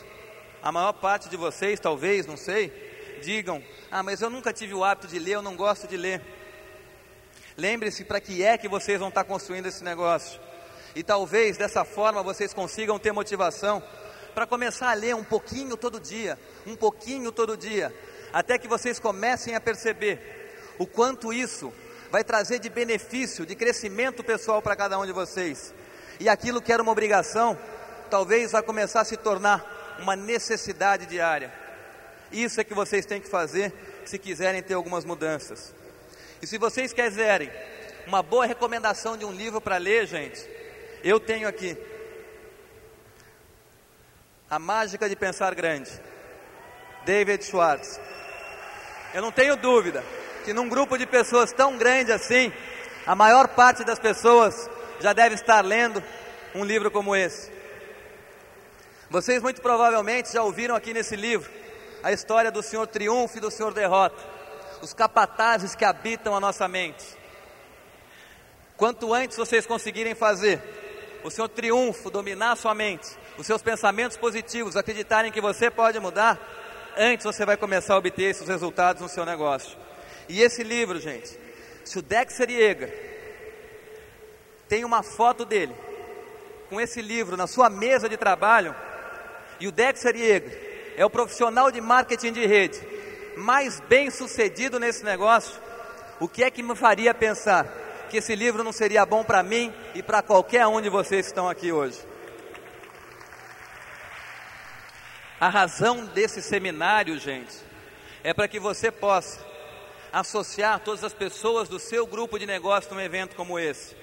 a 0.63 0.71
maior 0.71 0.93
parte 0.93 1.29
de 1.29 1.37
vocês, 1.37 1.79
talvez, 1.79 2.25
não 2.25 2.35
sei, 2.35 3.19
digam: 3.21 3.63
Ah, 3.91 4.01
mas 4.01 4.21
eu 4.21 4.31
nunca 4.31 4.51
tive 4.51 4.73
o 4.73 4.83
hábito 4.83 5.07
de 5.07 5.19
ler, 5.19 5.33
eu 5.33 5.43
não 5.43 5.55
gosto 5.55 5.87
de 5.87 5.95
ler. 5.95 6.19
Lembre-se 7.55 8.05
para 8.05 8.19
que 8.19 8.41
é 8.43 8.57
que 8.57 8.67
vocês 8.67 8.99
vão 8.99 9.09
estar 9.09 9.23
construindo 9.23 9.67
esse 9.67 9.83
negócio. 9.83 10.41
E 10.95 11.03
talvez 11.03 11.57
dessa 11.57 11.85
forma 11.85 12.23
vocês 12.23 12.55
consigam 12.55 12.97
ter 12.97 13.11
motivação 13.11 13.83
para 14.33 14.47
começar 14.47 14.89
a 14.89 14.95
ler 14.95 15.13
um 15.13 15.23
pouquinho 15.23 15.77
todo 15.77 15.99
dia, 15.99 16.39
um 16.65 16.75
pouquinho 16.75 17.31
todo 17.31 17.55
dia, 17.55 17.95
até 18.33 18.57
que 18.57 18.67
vocês 18.67 18.99
comecem 18.99 19.53
a 19.53 19.61
perceber 19.61 20.55
o 20.79 20.87
quanto 20.87 21.31
isso 21.31 21.71
vai 22.11 22.23
trazer 22.23 22.59
de 22.59 22.69
benefício, 22.69 23.45
de 23.45 23.55
crescimento 23.55 24.23
pessoal 24.23 24.61
para 24.61 24.75
cada 24.75 24.97
um 24.99 25.05
de 25.05 25.11
vocês. 25.11 25.73
E 26.19 26.29
aquilo 26.29 26.61
que 26.61 26.71
era 26.71 26.81
uma 26.81 26.91
obrigação, 26.91 27.57
talvez 28.09 28.51
vai 28.51 28.63
começar 28.63 29.01
a 29.01 29.05
se 29.05 29.17
tornar 29.17 29.97
uma 29.99 30.15
necessidade 30.15 31.05
diária. 31.05 31.51
Isso 32.31 32.59
é 32.59 32.63
que 32.63 32.73
vocês 32.73 33.05
têm 33.05 33.21
que 33.21 33.29
fazer 33.29 33.73
se 34.05 34.17
quiserem 34.17 34.61
ter 34.61 34.73
algumas 34.73 35.05
mudanças. 35.05 35.73
E 36.41 36.47
se 36.47 36.57
vocês 36.57 36.93
quiserem 36.93 37.51
uma 38.05 38.21
boa 38.21 38.45
recomendação 38.45 39.17
de 39.17 39.25
um 39.25 39.31
livro 39.31 39.59
para 39.59 39.77
ler, 39.77 40.07
gente, 40.07 40.47
eu 41.03 41.19
tenho 41.19 41.47
aqui. 41.47 41.77
A 44.49 44.57
Mágica 44.57 45.09
de 45.09 45.15
Pensar 45.15 45.53
Grande, 45.53 45.91
David 47.05 47.43
Schwartz. 47.43 47.99
Eu 49.13 49.21
não 49.21 49.31
tenho 49.31 49.57
dúvida 49.57 50.03
que 50.47 50.53
num 50.53 50.69
grupo 50.69 50.97
de 50.97 51.05
pessoas 51.05 51.51
tão 51.51 51.77
grande 51.77 52.09
assim, 52.09 52.53
a 53.05 53.13
maior 53.13 53.49
parte 53.49 53.83
das 53.83 53.99
pessoas 53.99 54.69
já 55.01 55.11
deve 55.11 55.35
estar 55.35 55.59
lendo 55.59 56.01
um 56.55 56.63
livro 56.63 56.89
como 56.89 57.13
esse. 57.13 57.51
Vocês 59.09 59.41
muito 59.41 59.61
provavelmente 59.61 60.31
já 60.31 60.41
ouviram 60.41 60.73
aqui 60.73 60.93
nesse 60.93 61.17
livro 61.17 61.51
a 62.01 62.13
história 62.13 62.49
do 62.49 62.63
Senhor 62.63 62.87
triunfo 62.87 63.37
e 63.37 63.41
do 63.41 63.51
Senhor 63.51 63.73
derrota, 63.73 64.15
os 64.81 64.93
capatazes 64.93 65.75
que 65.75 65.83
habitam 65.83 66.33
a 66.33 66.39
nossa 66.39 66.65
mente. 66.65 67.05
Quanto 68.77 69.13
antes 69.13 69.35
vocês 69.35 69.65
conseguirem 69.65 70.15
fazer 70.15 70.61
o 71.25 71.29
Senhor 71.29 71.49
triunfo 71.49 72.09
dominar 72.09 72.53
a 72.53 72.55
sua 72.55 72.73
mente, 72.73 73.09
os 73.37 73.45
seus 73.45 73.61
pensamentos 73.61 74.15
positivos, 74.15 74.77
acreditarem 74.77 75.29
que 75.29 75.41
você 75.41 75.69
pode 75.69 75.99
mudar, 75.99 76.39
antes 76.95 77.25
você 77.25 77.45
vai 77.45 77.57
começar 77.57 77.95
a 77.95 77.97
obter 77.97 78.29
esses 78.29 78.47
resultados 78.47 79.01
no 79.01 79.09
seu 79.09 79.25
negócio. 79.25 79.86
E 80.29 80.41
esse 80.41 80.63
livro, 80.63 80.99
gente, 80.99 81.37
se 81.83 81.97
o 81.97 82.01
Dexter 82.01 82.49
Yeager 82.49 83.07
tem 84.67 84.83
uma 84.83 85.01
foto 85.01 85.45
dele 85.45 85.73
com 86.69 86.81
esse 86.81 87.01
livro 87.01 87.37
na 87.37 87.47
sua 87.47 87.69
mesa 87.69 88.09
de 88.09 88.17
trabalho, 88.17 88.75
e 89.59 89.67
o 89.67 89.71
Dexter 89.71 90.15
Yeager 90.15 90.93
é 90.97 91.05
o 91.05 91.09
profissional 91.09 91.71
de 91.71 91.79
marketing 91.79 92.33
de 92.33 92.45
rede 92.45 92.79
mais 93.37 93.79
bem 93.81 94.09
sucedido 94.09 94.79
nesse 94.79 95.03
negócio. 95.03 95.61
O 96.19 96.27
que 96.27 96.43
é 96.43 96.51
que 96.51 96.63
me 96.63 96.75
faria 96.75 97.13
pensar 97.13 97.65
que 98.09 98.17
esse 98.17 98.35
livro 98.35 98.63
não 98.63 98.71
seria 98.71 99.05
bom 99.05 99.23
para 99.23 99.43
mim 99.43 99.73
e 99.93 100.01
para 100.01 100.21
qualquer 100.21 100.65
um 100.67 100.81
de 100.81 100.89
vocês 100.89 101.27
que 101.27 101.31
estão 101.31 101.47
aqui 101.47 101.71
hoje? 101.71 101.99
A 105.39 105.49
razão 105.49 106.05
desse 106.05 106.41
seminário, 106.41 107.17
gente, 107.19 107.55
é 108.23 108.33
para 108.33 108.47
que 108.47 108.59
você 108.59 108.91
possa 108.91 109.39
associar 110.11 110.79
todas 110.79 111.03
as 111.03 111.13
pessoas 111.13 111.67
do 111.67 111.79
seu 111.79 112.05
grupo 112.05 112.37
de 112.39 112.45
negócio 112.45 112.93
num 112.93 113.01
evento 113.01 113.35
como 113.35 113.59
esse. 113.59 113.95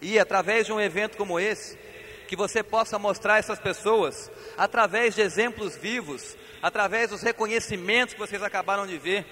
E 0.00 0.18
através 0.18 0.66
de 0.66 0.72
um 0.72 0.80
evento 0.80 1.16
como 1.16 1.38
esse, 1.38 1.78
que 2.26 2.36
você 2.36 2.62
possa 2.62 2.98
mostrar 2.98 3.38
essas 3.38 3.58
pessoas 3.58 4.30
através 4.56 5.14
de 5.14 5.20
exemplos 5.20 5.76
vivos, 5.76 6.36
através 6.62 7.10
dos 7.10 7.22
reconhecimentos 7.22 8.14
que 8.14 8.20
vocês 8.20 8.42
acabaram 8.42 8.86
de 8.86 8.96
ver, 8.98 9.26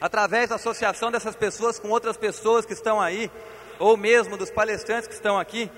através 0.00 0.48
da 0.48 0.56
associação 0.56 1.10
dessas 1.10 1.36
pessoas 1.36 1.78
com 1.78 1.88
outras 1.90 2.16
pessoas 2.16 2.66
que 2.66 2.72
estão 2.72 3.00
aí, 3.00 3.30
ou 3.78 3.96
mesmo 3.96 4.36
dos 4.36 4.50
palestrantes 4.50 5.06
que 5.06 5.14
estão 5.14 5.38
aqui, 5.38 5.70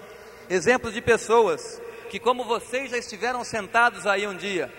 exemplos 0.49 0.95
de 0.95 1.01
pessoas 1.01 1.81
que, 2.09 2.19
como 2.19 2.45
vocês 2.45 2.91
já 2.91 2.99
estiveram 2.99 3.45
sentados 3.45 4.07
aí 4.07 4.27
um 4.27 4.37
dia 4.37 4.73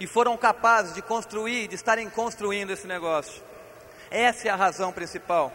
e 0.00 0.06
foram 0.06 0.36
capazes 0.36 0.94
de 0.94 1.02
construir, 1.02 1.68
de 1.68 1.74
estarem 1.74 2.08
construindo 2.10 2.70
esse 2.70 2.86
negócio. 2.86 3.42
Essa 4.14 4.46
é 4.46 4.50
a 4.52 4.54
razão 4.54 4.92
principal. 4.92 5.52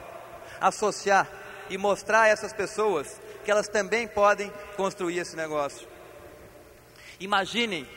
Associar 0.59 1.25
e 1.69 1.77
mostrar 1.77 2.23
a 2.23 2.27
essas 2.27 2.51
pessoas 2.51 3.21
que 3.45 3.49
elas 3.49 3.69
também 3.69 4.05
podem 4.05 4.51
construir 4.75 5.17
esse 5.17 5.33
negócio. 5.33 5.87
Imaginem 7.21 7.87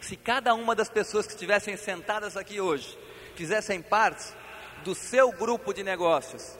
se 0.00 0.14
cada 0.14 0.54
uma 0.54 0.76
das 0.76 0.88
pessoas 0.88 1.26
que 1.26 1.32
estivessem 1.32 1.76
sentadas 1.76 2.36
aqui 2.36 2.60
hoje 2.60 2.96
fizessem 3.34 3.82
parte 3.82 4.32
do 4.84 4.94
seu 4.94 5.32
grupo 5.32 5.74
de 5.74 5.82
negócios. 5.82 6.56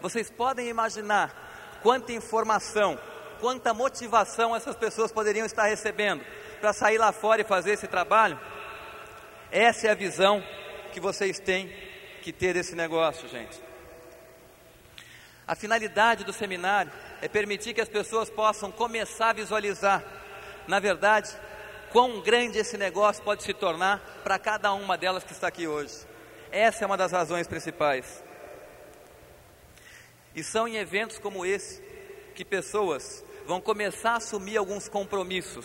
Vocês 0.00 0.28
podem 0.28 0.66
imaginar 0.66 1.78
quanta 1.80 2.12
informação, 2.12 2.98
quanta 3.40 3.72
motivação 3.72 4.56
essas 4.56 4.74
pessoas 4.74 5.12
poderiam 5.12 5.46
estar 5.46 5.66
recebendo 5.66 6.24
para 6.60 6.72
sair 6.72 6.98
lá 6.98 7.12
fora 7.12 7.40
e 7.40 7.44
fazer 7.44 7.74
esse 7.74 7.86
trabalho? 7.86 8.38
Essa 9.48 9.86
é 9.86 9.90
a 9.90 9.94
visão 9.94 10.42
que 10.92 10.98
vocês 10.98 11.38
têm 11.38 11.87
que 12.28 12.32
ter 12.32 12.52
desse 12.52 12.74
negócio, 12.74 13.26
gente. 13.26 13.58
A 15.46 15.54
finalidade 15.54 16.24
do 16.24 16.32
seminário 16.32 16.92
é 17.22 17.28
permitir 17.28 17.72
que 17.72 17.80
as 17.80 17.88
pessoas 17.88 18.28
possam 18.28 18.70
começar 18.70 19.30
a 19.30 19.32
visualizar, 19.32 20.04
na 20.66 20.78
verdade, 20.78 21.30
quão 21.90 22.20
grande 22.20 22.58
esse 22.58 22.76
negócio 22.76 23.24
pode 23.24 23.42
se 23.42 23.54
tornar 23.54 24.00
para 24.22 24.38
cada 24.38 24.74
uma 24.74 24.98
delas 24.98 25.24
que 25.24 25.32
está 25.32 25.48
aqui 25.48 25.66
hoje. 25.66 26.06
Essa 26.52 26.84
é 26.84 26.86
uma 26.86 26.98
das 26.98 27.12
razões 27.12 27.46
principais. 27.46 28.22
E 30.34 30.44
são 30.44 30.68
em 30.68 30.76
eventos 30.76 31.18
como 31.18 31.46
esse 31.46 31.82
que 32.34 32.44
pessoas 32.44 33.24
vão 33.46 33.58
começar 33.58 34.12
a 34.12 34.16
assumir 34.16 34.58
alguns 34.58 34.86
compromissos. 34.86 35.64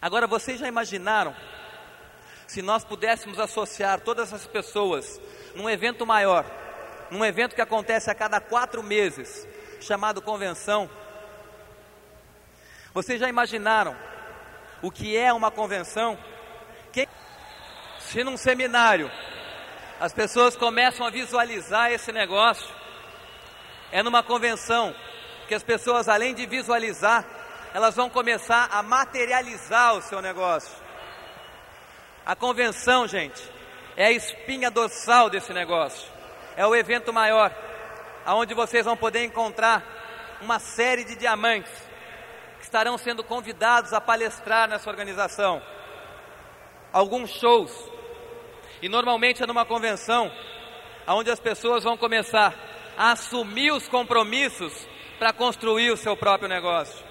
Agora, 0.00 0.26
vocês 0.26 0.58
já 0.60 0.66
imaginaram 0.66 1.36
se 2.46 2.62
nós 2.62 2.84
pudéssemos 2.84 3.38
associar 3.38 4.00
todas 4.00 4.32
essas 4.32 4.46
pessoas 4.46 5.20
num 5.54 5.68
evento 5.68 6.06
maior, 6.06 6.44
num 7.10 7.24
evento 7.24 7.54
que 7.54 7.60
acontece 7.60 8.10
a 8.10 8.14
cada 8.14 8.40
quatro 8.40 8.82
meses, 8.82 9.46
chamado 9.80 10.22
convenção? 10.22 10.88
Vocês 12.92 13.18
já 13.18 13.28
imaginaram 13.28 13.96
o 14.82 14.90
que 14.90 15.16
é 15.16 15.32
uma 15.32 15.50
convenção? 15.50 16.18
Quem... 16.92 17.08
Se 17.98 18.22
num 18.22 18.36
seminário 18.36 19.10
as 19.98 20.12
pessoas 20.12 20.56
começam 20.56 21.06
a 21.06 21.10
visualizar 21.10 21.90
esse 21.90 22.12
negócio, 22.12 22.68
é 23.90 24.02
numa 24.02 24.22
convenção 24.22 24.94
que 25.48 25.54
as 25.54 25.62
pessoas, 25.62 26.08
além 26.08 26.34
de 26.34 26.46
visualizar, 26.46 27.24
elas 27.72 27.94
vão 27.94 28.08
começar 28.10 28.68
a 28.70 28.82
materializar 28.82 29.94
o 29.94 30.02
seu 30.02 30.20
negócio. 30.20 30.83
A 32.26 32.34
convenção, 32.34 33.06
gente, 33.06 33.42
é 33.96 34.06
a 34.06 34.12
espinha 34.12 34.70
dorsal 34.70 35.28
desse 35.28 35.52
negócio. 35.52 36.10
É 36.56 36.66
o 36.66 36.74
evento 36.74 37.12
maior, 37.12 37.54
aonde 38.24 38.54
vocês 38.54 38.84
vão 38.84 38.96
poder 38.96 39.24
encontrar 39.24 39.82
uma 40.40 40.58
série 40.58 41.04
de 41.04 41.16
diamantes 41.16 41.72
que 42.58 42.64
estarão 42.64 42.96
sendo 42.96 43.22
convidados 43.22 43.92
a 43.92 44.00
palestrar 44.00 44.68
nessa 44.68 44.88
organização. 44.88 45.62
Alguns 46.92 47.30
shows. 47.30 47.72
E 48.80 48.88
normalmente 48.88 49.42
é 49.42 49.46
numa 49.46 49.64
convenção 49.64 50.32
onde 51.06 51.30
as 51.30 51.40
pessoas 51.40 51.84
vão 51.84 51.96
começar 51.96 52.54
a 52.96 53.12
assumir 53.12 53.70
os 53.72 53.86
compromissos 53.88 54.72
para 55.18 55.32
construir 55.32 55.90
o 55.90 55.96
seu 55.96 56.16
próprio 56.16 56.48
negócio. 56.48 57.04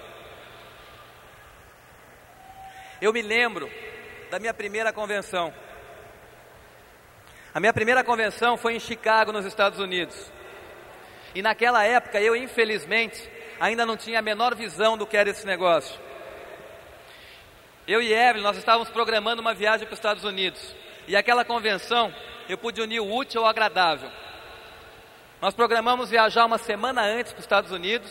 Eu 3.00 3.12
me 3.12 3.22
lembro 3.22 3.70
da 4.34 4.40
minha 4.40 4.52
primeira 4.52 4.92
convenção. 4.92 5.54
A 7.54 7.60
minha 7.60 7.72
primeira 7.72 8.02
convenção 8.02 8.56
foi 8.56 8.74
em 8.74 8.80
Chicago, 8.80 9.30
nos 9.30 9.46
Estados 9.46 9.78
Unidos. 9.78 10.28
E 11.36 11.40
naquela 11.40 11.84
época 11.84 12.20
eu, 12.20 12.34
infelizmente, 12.34 13.30
ainda 13.60 13.86
não 13.86 13.96
tinha 13.96 14.18
a 14.18 14.22
menor 14.22 14.56
visão 14.56 14.98
do 14.98 15.06
que 15.06 15.16
era 15.16 15.30
esse 15.30 15.46
negócio. 15.46 15.96
Eu 17.86 18.02
e 18.02 18.12
Evelyn, 18.12 18.42
nós 18.42 18.56
estávamos 18.56 18.90
programando 18.90 19.40
uma 19.40 19.54
viagem 19.54 19.86
para 19.86 19.92
os 19.92 20.00
Estados 20.00 20.24
Unidos. 20.24 20.74
E 21.06 21.14
aquela 21.14 21.44
convenção, 21.44 22.12
eu 22.48 22.58
pude 22.58 22.80
unir 22.80 22.98
o 22.98 23.14
útil 23.14 23.42
ao 23.42 23.46
agradável. 23.46 24.10
Nós 25.40 25.54
programamos 25.54 26.10
viajar 26.10 26.44
uma 26.44 26.58
semana 26.58 27.02
antes 27.02 27.30
para 27.30 27.38
os 27.38 27.44
Estados 27.44 27.70
Unidos. 27.70 28.10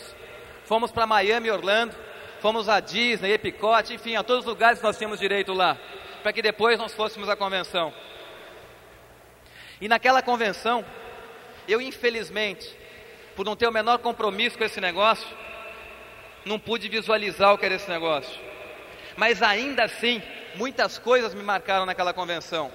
Fomos 0.64 0.90
para 0.90 1.06
Miami 1.06 1.50
Orlando. 1.50 1.94
Fomos 2.40 2.66
a 2.66 2.80
Disney, 2.80 3.32
Epcot, 3.32 3.92
enfim, 3.92 4.16
a 4.16 4.22
todos 4.22 4.46
os 4.46 4.50
lugares 4.50 4.78
que 4.78 4.84
nós 4.86 4.96
tínhamos 4.96 5.20
direito 5.20 5.52
lá. 5.52 5.76
Para 6.24 6.32
que 6.32 6.42
depois 6.42 6.76
nós 6.76 6.92
fôssemos 6.92 7.28
à 7.28 7.36
convenção. 7.36 7.94
E 9.80 9.86
naquela 9.86 10.20
convenção, 10.20 10.84
eu 11.68 11.80
infelizmente 11.80 12.82
por 13.34 13.44
não 13.44 13.56
ter 13.56 13.66
o 13.66 13.72
menor 13.72 13.98
compromisso 13.98 14.56
com 14.56 14.64
esse 14.64 14.80
negócio, 14.80 15.26
não 16.44 16.58
pude 16.58 16.88
visualizar 16.88 17.52
o 17.52 17.58
que 17.58 17.66
era 17.66 17.74
esse 17.74 17.88
negócio. 17.88 18.38
Mas 19.16 19.42
ainda 19.42 19.84
assim, 19.84 20.22
muitas 20.54 20.98
coisas 20.98 21.34
me 21.34 21.42
marcaram 21.42 21.86
naquela 21.86 22.12
convenção. 22.12 22.70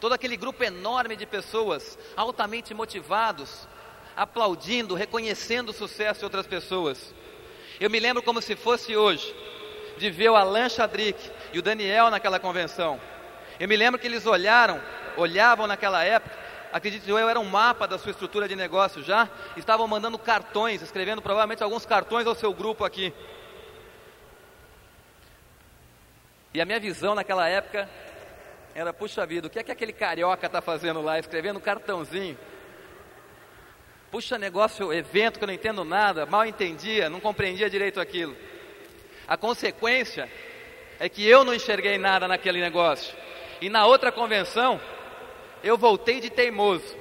Todo 0.00 0.12
aquele 0.12 0.36
grupo 0.36 0.62
enorme 0.62 1.16
de 1.16 1.26
pessoas, 1.26 1.98
altamente 2.16 2.74
motivados, 2.74 3.68
aplaudindo, 4.16 4.94
reconhecendo 4.94 5.70
o 5.70 5.74
sucesso 5.74 6.20
de 6.20 6.24
outras 6.24 6.46
pessoas. 6.46 7.14
Eu 7.78 7.90
me 7.90 8.00
lembro 8.00 8.22
como 8.22 8.42
se 8.42 8.56
fosse 8.56 8.96
hoje, 8.96 9.34
de 9.98 10.10
ver 10.10 10.30
o 10.30 10.36
Alan 10.36 10.68
Chadrick 10.68 11.30
e 11.56 11.58
o 11.58 11.62
Daniel 11.62 12.10
naquela 12.10 12.38
convenção. 12.38 13.00
Eu 13.58 13.66
me 13.66 13.76
lembro 13.76 13.98
que 13.98 14.06
eles 14.06 14.26
olharam, 14.26 14.78
olhavam 15.16 15.66
naquela 15.66 16.04
época 16.04 16.44
acredite 16.70 17.08
eu, 17.08 17.16
era 17.16 17.40
um 17.40 17.44
mapa 17.44 17.88
da 17.88 17.96
sua 17.96 18.10
estrutura 18.10 18.46
de 18.46 18.54
negócio 18.54 19.02
já, 19.02 19.30
estavam 19.56 19.88
mandando 19.88 20.18
cartões, 20.18 20.82
escrevendo 20.82 21.22
provavelmente 21.22 21.62
alguns 21.62 21.86
cartões 21.86 22.26
ao 22.26 22.34
seu 22.34 22.52
grupo 22.52 22.84
aqui. 22.84 23.14
E 26.52 26.60
a 26.60 26.66
minha 26.66 26.78
visão 26.78 27.14
naquela 27.14 27.48
época 27.48 27.88
era, 28.74 28.92
puxa 28.92 29.24
vida, 29.24 29.46
o 29.46 29.50
que 29.50 29.58
é 29.58 29.62
que 29.62 29.72
aquele 29.72 29.94
carioca 29.94 30.44
está 30.44 30.60
fazendo 30.60 31.00
lá, 31.00 31.18
escrevendo 31.18 31.58
cartãozinho? 31.58 32.36
Puxa 34.10 34.36
negócio, 34.36 34.92
evento 34.92 35.38
que 35.38 35.44
eu 35.44 35.48
não 35.48 35.54
entendo 35.54 35.82
nada, 35.82 36.26
mal 36.26 36.44
entendia, 36.44 37.08
não 37.08 37.20
compreendia 37.20 37.70
direito 37.70 37.98
aquilo. 37.98 38.36
A 39.26 39.38
consequência 39.38 40.30
é 40.98 41.08
que 41.08 41.26
eu 41.26 41.44
não 41.44 41.54
enxerguei 41.54 41.98
nada 41.98 42.26
naquele 42.26 42.60
negócio. 42.60 43.14
E 43.60 43.68
na 43.68 43.86
outra 43.86 44.12
convenção, 44.12 44.80
eu 45.62 45.76
voltei 45.76 46.20
de 46.20 46.30
teimoso, 46.30 46.96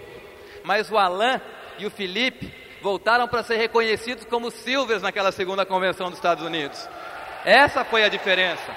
mas 0.64 0.92
o 0.92 0.98
Alain 0.98 1.40
e 1.78 1.86
o 1.86 1.92
Felipe 1.92 2.54
voltaram 2.82 3.28
para 3.28 3.44
ser 3.44 3.58
reconhecidos 3.58 4.26
como 4.26 4.52
Silvers 4.52 5.02
naquela 5.02 5.32
segunda 5.32 5.66
convenção 5.66 6.10
dos 6.10 6.18
Estados 6.18 6.44
Unidos. 6.44 6.88
Essa 7.44 7.84
foi 7.84 8.04
a 8.04 8.10
diferença. 8.10 8.76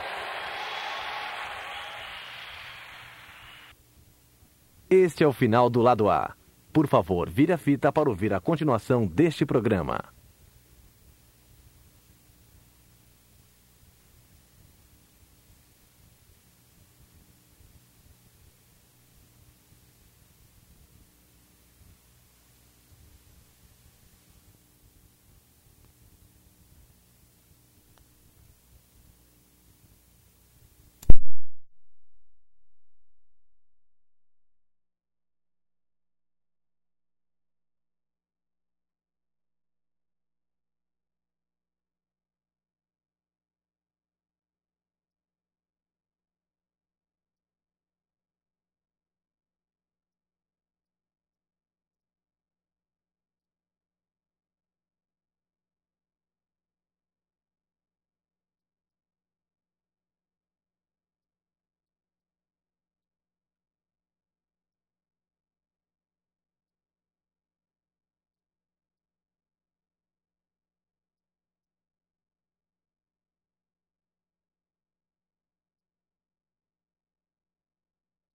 Este 4.90 5.22
é 5.22 5.26
o 5.26 5.32
final 5.32 5.68
do 5.68 5.80
lado 5.80 6.08
A. 6.08 6.34
Por 6.72 6.86
favor, 6.86 7.28
vire 7.28 7.52
a 7.52 7.58
fita 7.58 7.92
para 7.92 8.08
ouvir 8.08 8.32
a 8.32 8.40
continuação 8.40 9.06
deste 9.06 9.44
programa. 9.44 10.17